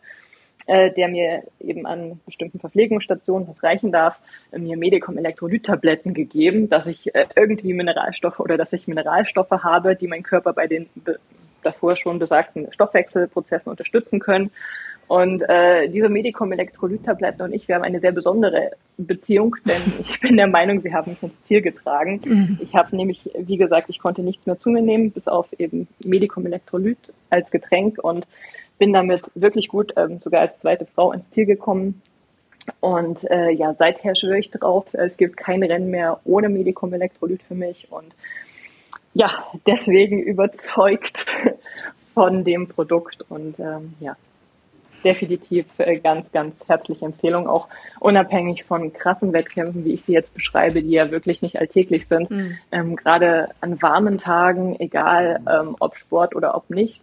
äh, 0.65 0.91
der 0.93 1.07
mir 1.07 1.43
eben 1.59 1.85
an 1.85 2.19
bestimmten 2.25 2.59
Verpflegungsstationen, 2.59 3.47
was 3.47 3.63
reichen 3.63 3.91
darf, 3.91 4.19
mir 4.55 4.77
Medicom 4.77 5.17
Elektrolyttabletten 5.17 6.13
gegeben, 6.13 6.69
dass 6.69 6.85
ich 6.85 7.13
äh, 7.15 7.25
irgendwie 7.35 7.73
Mineralstoffe 7.73 8.39
oder 8.39 8.57
dass 8.57 8.73
ich 8.73 8.87
Mineralstoffe 8.87 9.51
habe, 9.51 9.95
die 9.95 10.07
mein 10.07 10.23
Körper 10.23 10.53
bei 10.53 10.67
den 10.67 10.89
davor 11.63 11.95
schon 11.95 12.19
besagten 12.19 12.71
Stoffwechselprozessen 12.71 13.69
unterstützen 13.69 14.19
können. 14.19 14.51
Und 15.09 15.41
äh, 15.49 15.89
diese 15.89 16.07
Medikum 16.07 16.51
Elektrolyttabletten 16.51 17.41
und 17.41 17.51
ich, 17.51 17.67
wir 17.67 17.73
haben 17.73 17.83
eine 17.83 17.99
sehr 17.99 18.11
besondere 18.11 18.73
Beziehung, 18.95 19.55
denn 19.65 19.81
ich 20.01 20.19
bin 20.19 20.37
der 20.37 20.45
Meinung, 20.45 20.81
sie 20.81 20.93
haben 20.93 21.09
mich 21.09 21.23
ins 21.23 21.41
Ziel 21.41 21.63
getragen. 21.63 22.21
Mhm. 22.23 22.59
Ich 22.61 22.75
habe 22.75 22.95
nämlich, 22.95 23.27
wie 23.35 23.57
gesagt, 23.57 23.89
ich 23.89 23.97
konnte 23.97 24.21
nichts 24.21 24.45
mehr 24.45 24.59
zu 24.59 24.69
mir 24.69 24.83
nehmen, 24.83 25.09
bis 25.09 25.27
auf 25.27 25.47
eben 25.57 25.87
Medikum 26.05 26.45
Elektrolyt 26.45 26.99
als 27.31 27.49
Getränk 27.49 27.97
und 28.03 28.27
bin 28.77 28.93
damit 28.93 29.23
wirklich 29.33 29.67
gut, 29.67 29.93
ähm, 29.97 30.19
sogar 30.19 30.41
als 30.41 30.59
zweite 30.59 30.85
Frau 30.85 31.11
ins 31.11 31.27
Ziel 31.31 31.47
gekommen. 31.47 32.03
Und 32.79 33.23
äh, 33.31 33.49
ja, 33.49 33.73
seither 33.73 34.13
schwöre 34.13 34.37
ich 34.37 34.51
drauf, 34.51 34.85
es 34.93 35.17
gibt 35.17 35.37
kein 35.37 35.63
Rennen 35.63 35.89
mehr 35.89 36.19
ohne 36.23 36.49
Medikum 36.49 36.93
Elektrolyt 36.93 37.41
für 37.41 37.55
mich 37.55 37.87
und 37.89 38.13
ja, 39.15 39.43
deswegen 39.65 40.21
überzeugt 40.21 41.25
von 42.13 42.43
dem 42.43 42.67
Produkt 42.67 43.25
und 43.27 43.59
ähm, 43.59 43.95
ja, 43.99 44.15
definitiv 45.03 45.65
äh, 45.77 45.97
ganz, 45.97 46.31
ganz 46.31 46.67
herzliche 46.67 47.05
Empfehlung, 47.05 47.47
auch 47.47 47.67
unabhängig 47.99 48.63
von 48.63 48.93
krassen 48.93 49.33
Wettkämpfen, 49.33 49.85
wie 49.85 49.93
ich 49.93 50.03
sie 50.03 50.13
jetzt 50.13 50.33
beschreibe, 50.33 50.81
die 50.81 50.91
ja 50.91 51.11
wirklich 51.11 51.41
nicht 51.41 51.59
alltäglich 51.59 52.07
sind. 52.07 52.29
Mhm. 52.29 52.57
Ähm, 52.71 52.95
Gerade 52.95 53.49
an 53.61 53.81
warmen 53.81 54.17
Tagen, 54.17 54.79
egal 54.79 55.39
ähm, 55.49 55.75
ob 55.79 55.95
Sport 55.95 56.35
oder 56.35 56.55
ob 56.55 56.69
nicht. 56.69 57.01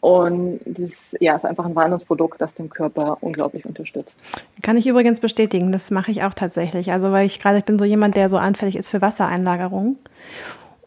Und 0.00 0.60
das 0.64 1.16
ja, 1.18 1.34
ist 1.34 1.44
einfach 1.44 1.64
ein 1.64 1.74
Wahnsinnsprodukt, 1.74 2.40
das 2.40 2.54
den 2.54 2.70
Körper 2.70 3.18
unglaublich 3.20 3.66
unterstützt. 3.66 4.16
Kann 4.62 4.76
ich 4.76 4.86
übrigens 4.86 5.18
bestätigen, 5.18 5.72
das 5.72 5.90
mache 5.90 6.12
ich 6.12 6.22
auch 6.22 6.34
tatsächlich. 6.34 6.92
Also 6.92 7.10
weil 7.10 7.26
ich 7.26 7.40
gerade, 7.40 7.58
ich 7.58 7.64
bin 7.64 7.78
so 7.78 7.84
jemand, 7.84 8.16
der 8.16 8.28
so 8.28 8.36
anfällig 8.36 8.76
ist 8.76 8.90
für 8.90 9.02
Wassereinlagerung. 9.02 9.96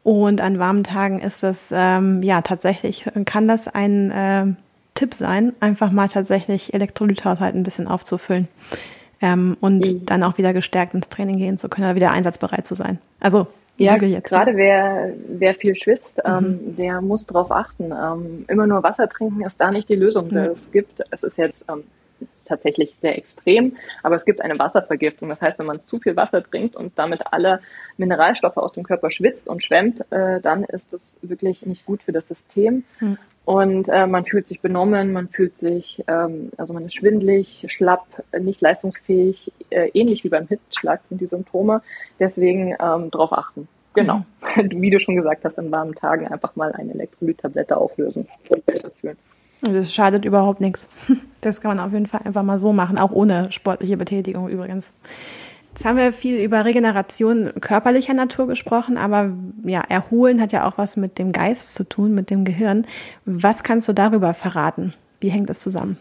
Und 0.03 0.41
an 0.41 0.57
warmen 0.59 0.83
Tagen 0.83 1.19
ist 1.19 1.43
das, 1.43 1.71
ähm, 1.75 2.23
ja, 2.23 2.41
tatsächlich, 2.41 3.07
kann 3.25 3.47
das 3.47 3.67
ein 3.67 4.11
äh, 4.11 4.45
Tipp 5.01 5.15
sein, 5.15 5.53
einfach 5.59 5.91
mal 5.91 6.07
tatsächlich 6.07 6.75
Elektrolythaushalt 6.75 7.55
ein 7.55 7.63
bisschen 7.63 7.87
aufzufüllen. 7.87 8.47
ähm, 9.19 9.57
und 9.59 9.79
mhm. 9.79 10.05
dann 10.05 10.21
auch 10.21 10.37
wieder 10.37 10.53
gestärkt 10.53 10.93
ins 10.93 11.09
Training 11.09 11.37
gehen 11.37 11.57
zu 11.57 11.69
können 11.69 11.95
wieder 11.95 12.11
einsatzbereit 12.11 12.67
zu 12.67 12.75
sein. 12.75 12.99
Also 13.19 13.47
ja, 13.77 13.95
jetzt, 13.97 14.29
gerade 14.29 14.55
wer, 14.57 15.11
wer 15.27 15.55
viel 15.55 15.73
schwitzt, 15.73 16.21
ähm, 16.23 16.43
mhm. 16.43 16.75
der 16.75 17.01
muss 17.01 17.25
darauf 17.25 17.51
achten. 17.51 17.91
Ähm, 17.91 18.45
immer 18.47 18.67
nur 18.67 18.83
Wasser 18.83 19.09
trinken 19.09 19.43
ist 19.43 19.59
da 19.59 19.71
nicht 19.71 19.89
die 19.89 19.95
Lösung. 19.95 20.27
Mhm. 20.27 20.37
Es 20.37 20.71
gibt, 20.71 21.01
es 21.09 21.23
ist 21.23 21.37
jetzt 21.37 21.65
ähm, 21.67 21.83
tatsächlich 22.45 22.95
sehr 22.99 23.17
extrem, 23.17 23.77
aber 24.03 24.15
es 24.15 24.25
gibt 24.25 24.41
eine 24.41 24.59
Wasservergiftung. 24.59 25.29
Das 25.29 25.41
heißt, 25.41 25.57
wenn 25.57 25.65
man 25.65 25.83
zu 25.85 25.97
viel 25.97 26.15
Wasser 26.15 26.43
trinkt 26.43 26.75
und 26.75 26.99
damit 26.99 27.21
alle 27.31 27.61
Mineralstoffe 27.97 28.57
aus 28.57 28.73
dem 28.73 28.83
Körper 28.83 29.09
schwitzt 29.09 29.47
und 29.47 29.63
schwemmt, 29.63 30.01
äh, 30.11 30.41
dann 30.41 30.63
ist 30.63 30.93
das 30.93 31.17
wirklich 31.23 31.65
nicht 31.65 31.85
gut 31.87 32.03
für 32.03 32.11
das 32.11 32.27
System. 32.27 32.83
Mhm. 32.99 33.17
Und 33.43 33.89
äh, 33.89 34.05
man 34.05 34.25
fühlt 34.25 34.47
sich 34.47 34.61
benommen, 34.61 35.13
man 35.13 35.27
fühlt 35.27 35.57
sich, 35.57 36.03
ähm, 36.07 36.51
also 36.57 36.73
man 36.73 36.85
ist 36.85 36.95
schwindlig, 36.95 37.65
schlapp, 37.67 38.05
nicht 38.39 38.61
leistungsfähig, 38.61 39.51
äh, 39.71 39.89
ähnlich 39.93 40.23
wie 40.23 40.29
beim 40.29 40.47
Hitzschlag 40.47 41.01
sind 41.09 41.21
die 41.21 41.27
Symptome. 41.27 41.81
Deswegen 42.19 42.75
ähm, 42.79 43.09
darauf 43.09 43.33
achten. 43.33 43.67
Genau. 43.93 44.23
Mhm. 44.55 44.71
Wie 44.81 44.89
du 44.89 44.99
schon 44.99 45.15
gesagt 45.15 45.43
hast, 45.43 45.57
in 45.57 45.71
warmen 45.71 45.95
Tagen 45.95 46.27
einfach 46.27 46.55
mal 46.55 46.71
eine 46.71 46.93
Elektrolyttablette 46.93 47.75
auflösen 47.75 48.27
und 48.49 48.65
besser 48.65 48.91
fühlen. 48.91 49.17
Also 49.65 49.77
es 49.79 49.93
schadet 49.93 50.25
überhaupt 50.25 50.61
nichts. 50.61 50.89
Das 51.41 51.59
kann 51.59 51.75
man 51.75 51.83
auf 51.83 51.91
jeden 51.91 52.05
Fall 52.05 52.21
einfach 52.23 52.43
mal 52.43 52.59
so 52.59 52.71
machen, 52.71 52.99
auch 52.99 53.09
ohne 53.09 53.51
sportliche 53.51 53.97
Betätigung 53.97 54.47
übrigens. 54.47 54.93
Jetzt 55.73 55.85
haben 55.85 55.97
wir 55.97 56.11
viel 56.11 56.43
über 56.43 56.65
Regeneration 56.65 57.53
körperlicher 57.61 58.13
Natur 58.13 58.47
gesprochen, 58.47 58.97
aber 58.97 59.31
ja, 59.63 59.81
Erholen 59.81 60.41
hat 60.41 60.51
ja 60.51 60.67
auch 60.67 60.77
was 60.77 60.97
mit 60.97 61.17
dem 61.17 61.31
Geist 61.31 61.75
zu 61.75 61.87
tun, 61.87 62.13
mit 62.13 62.29
dem 62.29 62.43
Gehirn. 62.43 62.85
Was 63.25 63.63
kannst 63.63 63.87
du 63.87 63.93
darüber 63.93 64.33
verraten? 64.33 64.93
Wie 65.21 65.29
hängt 65.29 65.49
das 65.49 65.59
zusammen? 65.59 65.97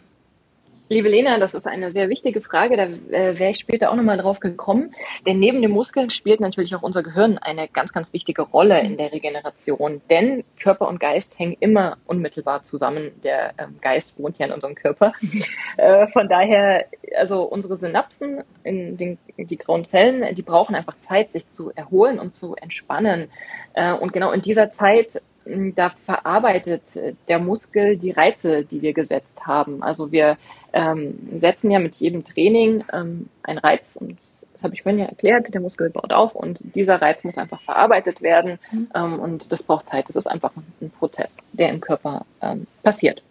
Liebe 0.93 1.09
Lena, 1.09 1.39
das 1.39 1.55
ist 1.55 1.69
eine 1.69 1.93
sehr 1.93 2.09
wichtige 2.09 2.41
Frage. 2.41 2.77
Da 2.77 2.83
äh, 3.17 3.39
wäre 3.39 3.53
ich 3.53 3.61
später 3.61 3.93
auch 3.93 3.95
nochmal 3.95 4.19
drauf 4.19 4.41
gekommen. 4.41 4.93
Denn 5.25 5.39
neben 5.39 5.63
den 5.63 5.71
Muskeln 5.71 6.11
spielt 6.11 6.41
natürlich 6.41 6.75
auch 6.75 6.83
unser 6.83 7.05
Gehirn 7.05 7.39
eine 7.39 7.69
ganz, 7.69 7.93
ganz 7.93 8.13
wichtige 8.13 8.43
Rolle 8.43 8.81
in 8.81 8.97
der 8.97 9.13
Regeneration. 9.13 10.01
Denn 10.11 10.43
Körper 10.59 10.89
und 10.89 10.99
Geist 10.99 11.39
hängen 11.39 11.57
immer 11.61 11.97
unmittelbar 12.07 12.65
zusammen. 12.65 13.13
Der 13.23 13.53
ähm, 13.57 13.79
Geist 13.81 14.19
wohnt 14.19 14.39
ja 14.39 14.47
in 14.47 14.53
unserem 14.53 14.75
Körper. 14.75 15.13
äh, 15.77 16.09
von 16.09 16.29
daher, 16.29 16.87
also 17.17 17.43
unsere 17.45 17.79
Synapsen 17.79 18.43
in 18.65 18.97
den, 18.97 19.19
die 19.37 19.59
grauen 19.59 19.85
Zellen, 19.85 20.35
die 20.35 20.43
brauchen 20.43 20.75
einfach 20.75 20.97
Zeit, 21.03 21.31
sich 21.31 21.47
zu 21.47 21.71
erholen 21.73 22.19
und 22.19 22.35
zu 22.35 22.57
entspannen. 22.57 23.31
Äh, 23.75 23.93
und 23.93 24.13
genau 24.13 24.33
in 24.33 24.43
dieser 24.43 24.71
Zeit 24.71 25.23
da 25.45 25.93
verarbeitet 26.05 26.83
der 27.29 27.39
Muskel 27.39 27.97
die 27.97 28.11
Reize, 28.11 28.65
die 28.65 28.83
wir 28.83 28.93
gesetzt 28.93 29.47
haben. 29.47 29.83
Also 29.83 30.13
wir 30.13 30.37
ähm, 30.73 31.19
setzen 31.35 31.71
ja 31.71 31.79
mit 31.79 31.97
jedem 31.97 32.25
Training 32.25 32.85
ähm, 32.93 33.29
einen 33.43 33.59
Reiz 33.59 33.97
und 33.97 34.19
das 34.53 34.65
habe 34.65 34.75
ich 34.75 34.83
vorhin 34.83 35.01
ja 35.01 35.07
erklärt, 35.07 35.53
der 35.55 35.61
Muskel 35.63 35.89
baut 35.89 36.13
auf 36.13 36.35
und 36.35 36.61
dieser 36.75 37.01
Reiz 37.01 37.25
muss 37.25 37.39
einfach 37.39 37.63
verarbeitet 37.63 38.21
werden 38.21 38.59
mhm. 38.71 38.89
ähm, 38.95 39.19
und 39.19 39.51
das 39.51 39.63
braucht 39.63 39.89
Zeit. 39.89 40.09
Das 40.09 40.17
ist 40.17 40.27
einfach 40.27 40.55
ein, 40.55 40.67
ein 40.83 40.91
Prozess, 40.91 41.39
der 41.53 41.71
im 41.71 41.81
Körper 41.81 42.27
ähm, 42.43 42.67
passiert. 42.83 43.23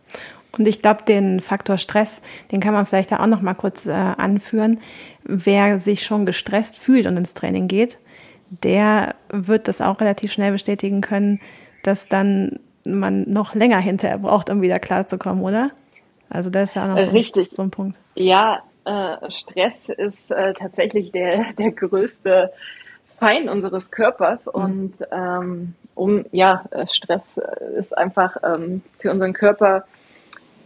Und 0.51 0.67
ich 0.67 0.81
glaube, 0.81 1.03
den 1.03 1.39
Faktor 1.39 1.77
Stress, 1.77 2.23
den 2.51 2.59
kann 2.59 2.73
man 2.73 2.87
vielleicht 2.87 3.11
da 3.11 3.19
auch 3.19 3.27
noch 3.27 3.41
mal 3.41 3.53
kurz 3.53 3.85
äh, 3.85 3.91
anführen. 3.91 4.79
Wer 5.23 5.79
sich 5.79 6.03
schon 6.03 6.25
gestresst 6.25 6.79
fühlt 6.79 7.05
und 7.05 7.15
ins 7.15 7.35
Training 7.35 7.67
geht, 7.67 7.99
der 8.49 9.13
wird 9.29 9.67
das 9.67 9.81
auch 9.81 10.01
relativ 10.01 10.31
schnell 10.31 10.51
bestätigen 10.51 11.01
können, 11.01 11.39
dass 11.83 12.07
dann 12.07 12.59
man 12.83 13.29
noch 13.29 13.55
länger 13.55 13.79
hinterher 13.79 14.19
braucht, 14.19 14.49
um 14.49 14.61
wieder 14.61 14.79
klarzukommen, 14.79 15.43
oder? 15.43 15.71
Also 16.29 16.49
das 16.49 16.69
ist 16.69 16.75
ja 16.75 16.83
auch 16.83 16.95
noch 16.95 17.01
so, 17.01 17.09
Richtig. 17.11 17.49
so 17.51 17.61
ein 17.61 17.71
Punkt. 17.71 17.97
Ja, 18.15 18.63
äh, 18.85 19.29
Stress 19.29 19.89
ist 19.89 20.31
äh, 20.31 20.53
tatsächlich 20.53 21.11
der, 21.11 21.53
der 21.59 21.71
größte 21.71 22.51
Feind 23.17 23.49
unseres 23.49 23.91
Körpers 23.91 24.47
mhm. 24.47 24.61
und 24.61 24.93
ähm, 25.11 25.73
um 25.95 26.25
ja 26.31 26.63
äh, 26.71 26.87
Stress 26.87 27.39
ist 27.77 27.97
einfach 27.97 28.37
ähm, 28.43 28.81
für 28.99 29.11
unseren 29.11 29.33
Körper 29.33 29.85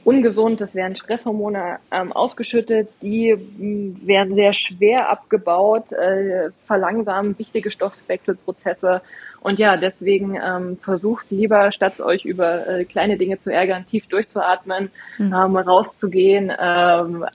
ungesund. 0.04 0.62
Es 0.62 0.76
werden 0.76 0.96
Stresshormone 0.96 1.80
ähm, 1.92 2.12
ausgeschüttet, 2.12 2.90
die 3.04 3.30
m, 3.30 4.00
werden 4.06 4.36
sehr 4.36 4.54
schwer 4.54 5.10
abgebaut, 5.10 5.92
äh, 5.92 6.50
verlangsamen 6.66 7.38
wichtige 7.40 7.72
Stoffwechselprozesse 7.72 9.02
und 9.44 9.60
ja, 9.60 9.76
deswegen 9.76 10.36
ähm, 10.36 10.78
versucht 10.78 11.30
lieber, 11.30 11.74
statt 11.74 12.00
euch 12.00 12.24
über 12.24 12.66
äh, 12.66 12.86
kleine 12.86 13.18
Dinge 13.18 13.40
zu 13.40 13.52
ärgern, 13.52 13.86
tief 13.86 14.08
durchzuatmen, 14.08 14.90
mhm. 15.18 15.34
ähm, 15.34 15.58
rauszugehen. 15.58 16.50
Ähm, 16.58 17.26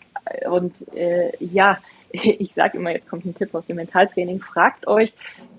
und 0.50 0.74
äh, 0.96 1.32
ja, 1.38 1.76
ich 2.12 2.54
sage 2.54 2.78
immer, 2.78 2.92
jetzt 2.92 3.10
kommt 3.10 3.26
ein 3.26 3.34
Tipp 3.34 3.54
aus 3.54 3.66
dem 3.66 3.76
Mentaltraining, 3.76 4.40
fragt 4.40 4.86
euch, 4.86 5.12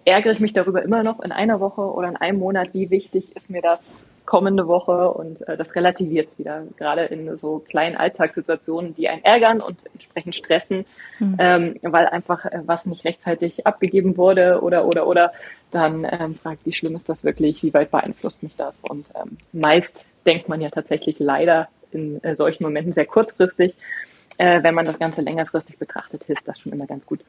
ärgere 0.06 0.34
ich 0.34 0.40
mich 0.40 0.54
darüber 0.54 0.82
immer 0.84 1.04
noch 1.04 1.20
in 1.20 1.32
einer 1.32 1.60
Woche 1.60 1.82
oder 1.82 2.10
in 2.10 2.16
einem 2.16 2.40
Monat, 2.40 2.74
wie 2.74 2.90
wichtig 2.90 3.36
ist 3.36 3.50
mir 3.50 3.62
das 3.62 4.06
kommende 4.26 4.68
Woche 4.68 5.12
und 5.12 5.48
äh, 5.48 5.58
das 5.58 5.76
relativiert 5.76 6.38
wieder, 6.38 6.64
gerade 6.78 7.06
in 7.06 7.36
so 7.38 7.60
kleinen 7.60 7.96
Alltagssituationen, 7.96 8.94
die 8.96 9.10
einen 9.10 9.24
ärgern 9.24 9.60
und 9.60 9.80
entsprechend 9.94 10.36
stressen, 10.36 10.86
mhm. 11.20 11.36
ähm, 11.40 11.76
weil 11.82 12.06
einfach 12.08 12.46
äh, 12.46 12.62
was 12.66 12.86
nicht 12.86 13.06
rechtzeitig 13.06 13.66
abgegeben 13.66 14.18
wurde 14.18 14.62
oder 14.62 14.86
oder 14.86 15.08
oder, 15.08 15.32
dann 15.72 16.06
ähm, 16.10 16.36
fragt, 16.36 16.66
wie 16.66 16.74
schlimm 16.74 16.96
ist 16.96 17.10
das 17.10 17.24
wirklich, 17.24 17.64
wie 17.64 17.74
weit 17.74 17.92
beeinflusst 17.92 18.44
mich 18.44 18.56
das 18.56 18.82
und 18.88 19.08
ähm, 19.16 19.38
meist 19.52 20.06
denkt 20.26 20.48
man 20.48 20.62
ja 20.62 20.70
tatsächlich 20.70 21.18
leider 21.20 21.70
in 21.92 22.24
äh, 22.24 22.36
solchen 22.36 22.64
Momenten 22.64 22.94
sehr 22.94 23.06
kurzfristig. 23.06 23.76
Äh, 24.38 24.64
wenn 24.64 24.76
man 24.76 24.86
das 24.86 25.00
Ganze 25.00 25.22
längerfristig 25.22 25.78
betrachtet, 25.78 26.24
hilft 26.24 26.48
das 26.48 26.60
schon 26.60 26.72
immer 26.72 26.86
ganz 26.86 27.06
gut. 27.06 27.20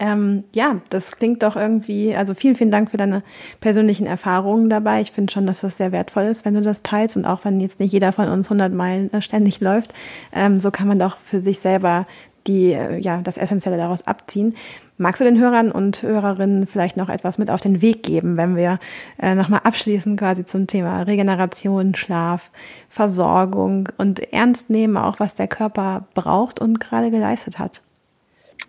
Ähm, 0.00 0.44
ja, 0.54 0.80
das 0.90 1.16
klingt 1.16 1.42
doch 1.42 1.56
irgendwie, 1.56 2.14
also 2.14 2.34
vielen, 2.34 2.54
vielen 2.54 2.70
Dank 2.70 2.90
für 2.90 2.96
deine 2.96 3.22
persönlichen 3.60 4.06
Erfahrungen 4.06 4.70
dabei. 4.70 5.00
Ich 5.00 5.10
finde 5.10 5.32
schon, 5.32 5.46
dass 5.46 5.60
das 5.60 5.76
sehr 5.76 5.90
wertvoll 5.90 6.24
ist, 6.24 6.44
wenn 6.44 6.54
du 6.54 6.62
das 6.62 6.82
teilst 6.82 7.16
und 7.16 7.24
auch 7.24 7.44
wenn 7.44 7.58
jetzt 7.58 7.80
nicht 7.80 7.92
jeder 7.92 8.12
von 8.12 8.28
uns 8.28 8.46
100 8.46 8.72
Meilen 8.72 9.12
äh, 9.12 9.20
ständig 9.20 9.60
läuft, 9.60 9.92
ähm, 10.32 10.60
so 10.60 10.70
kann 10.70 10.86
man 10.86 11.00
doch 11.00 11.18
für 11.18 11.42
sich 11.42 11.58
selber 11.58 12.06
die, 12.46 12.72
äh, 12.72 12.98
ja, 12.98 13.20
das 13.22 13.38
Essentielle 13.38 13.76
daraus 13.76 14.06
abziehen. 14.06 14.54
Magst 14.98 15.20
du 15.20 15.24
den 15.24 15.38
Hörern 15.38 15.72
und 15.72 16.02
Hörerinnen 16.02 16.66
vielleicht 16.66 16.96
noch 16.96 17.08
etwas 17.08 17.38
mit 17.38 17.50
auf 17.50 17.60
den 17.60 17.82
Weg 17.82 18.02
geben, 18.04 18.36
wenn 18.36 18.56
wir 18.56 18.78
äh, 19.20 19.34
nochmal 19.34 19.60
abschließen 19.64 20.16
quasi 20.16 20.44
zum 20.44 20.66
Thema 20.66 21.02
Regeneration, 21.02 21.94
Schlaf, 21.96 22.50
Versorgung 22.88 23.88
und 23.96 24.32
ernst 24.32 24.70
nehmen 24.70 24.96
auch, 24.96 25.18
was 25.20 25.34
der 25.34 25.48
Körper 25.48 26.06
braucht 26.14 26.60
und 26.60 26.80
gerade 26.80 27.10
geleistet 27.10 27.58
hat? 27.58 27.82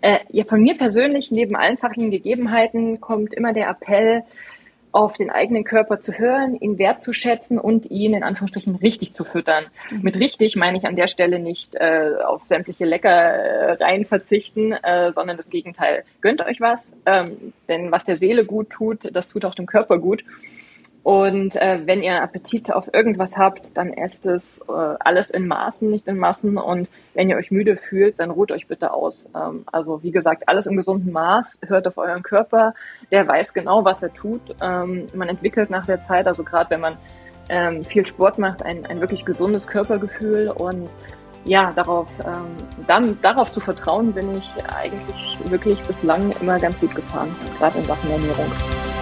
Äh, 0.01 0.19
ja, 0.29 0.45
von 0.45 0.61
mir 0.61 0.77
persönlich, 0.77 1.31
neben 1.31 1.55
allen 1.55 1.77
fachlichen 1.77 2.11
Gegebenheiten, 2.11 3.01
kommt 3.01 3.33
immer 3.33 3.53
der 3.53 3.69
Appell, 3.69 4.23
auf 4.91 5.13
den 5.13 5.29
eigenen 5.29 5.63
Körper 5.63 5.99
zu 5.99 6.13
hören, 6.13 6.55
ihn 6.55 6.79
wertzuschätzen 6.79 7.59
und 7.59 7.91
ihn 7.91 8.13
in 8.13 8.23
Anführungsstrichen 8.23 8.75
richtig 8.75 9.13
zu 9.13 9.23
füttern. 9.23 9.65
Mhm. 9.91 10.01
Mit 10.01 10.15
richtig 10.15 10.55
meine 10.55 10.77
ich 10.77 10.85
an 10.85 10.95
der 10.95 11.07
Stelle 11.07 11.39
nicht 11.39 11.75
äh, 11.75 12.13
auf 12.25 12.45
sämtliche 12.45 12.85
Leckereien 12.85 14.05
verzichten, 14.05 14.71
äh, 14.71 15.11
sondern 15.11 15.37
das 15.37 15.49
Gegenteil. 15.49 16.03
Gönnt 16.21 16.41
euch 16.41 16.59
was, 16.59 16.95
ähm, 17.05 17.53
denn 17.67 17.91
was 17.91 18.03
der 18.03 18.15
Seele 18.15 18.45
gut 18.45 18.71
tut, 18.71 19.15
das 19.15 19.29
tut 19.29 19.45
auch 19.45 19.55
dem 19.55 19.67
Körper 19.67 19.99
gut. 19.99 20.23
Und 21.09 21.55
äh, 21.55 21.79
wenn 21.87 22.03
ihr 22.03 22.21
Appetit 22.21 22.71
auf 22.71 22.93
irgendwas 22.93 23.35
habt, 23.35 23.75
dann 23.75 23.91
esst 23.93 24.27
es 24.27 24.59
äh, 24.69 24.71
alles 24.99 25.31
in 25.31 25.47
Maßen, 25.47 25.89
nicht 25.89 26.07
in 26.07 26.19
Massen. 26.19 26.55
Und 26.59 26.87
wenn 27.15 27.31
ihr 27.31 27.37
euch 27.37 27.49
müde 27.49 27.77
fühlt, 27.77 28.19
dann 28.19 28.29
ruht 28.29 28.51
euch 28.51 28.67
bitte 28.67 28.93
aus. 28.93 29.25
Ähm, 29.35 29.63
also 29.71 30.03
wie 30.03 30.11
gesagt, 30.11 30.47
alles 30.47 30.67
im 30.67 30.77
gesunden 30.77 31.11
Maß. 31.11 31.61
Hört 31.65 31.87
auf 31.87 31.97
euren 31.97 32.21
Körper. 32.21 32.75
Der 33.09 33.27
weiß 33.27 33.55
genau, 33.55 33.83
was 33.83 34.03
er 34.03 34.13
tut. 34.13 34.41
Ähm, 34.61 35.07
man 35.15 35.29
entwickelt 35.29 35.71
nach 35.71 35.87
der 35.87 36.05
Zeit, 36.05 36.27
also 36.27 36.43
gerade 36.43 36.69
wenn 36.69 36.81
man 36.81 36.97
ähm, 37.49 37.83
viel 37.83 38.05
Sport 38.05 38.37
macht, 38.37 38.61
ein, 38.61 38.85
ein 38.85 38.99
wirklich 39.01 39.25
gesundes 39.25 39.65
Körpergefühl. 39.65 40.49
Und 40.49 40.89
ja, 41.43 41.71
darauf, 41.75 42.07
ähm, 42.19 42.85
dann, 42.85 43.17
darauf 43.23 43.49
zu 43.49 43.61
vertrauen, 43.61 44.13
bin 44.13 44.37
ich 44.37 44.47
eigentlich 44.75 45.39
wirklich 45.49 45.81
bislang 45.81 46.31
immer 46.39 46.59
ganz 46.59 46.79
gut 46.79 46.93
gefahren, 46.93 47.35
gerade 47.57 47.79
in 47.79 47.85
Sachen 47.85 48.11
Ernährung. 48.11 48.98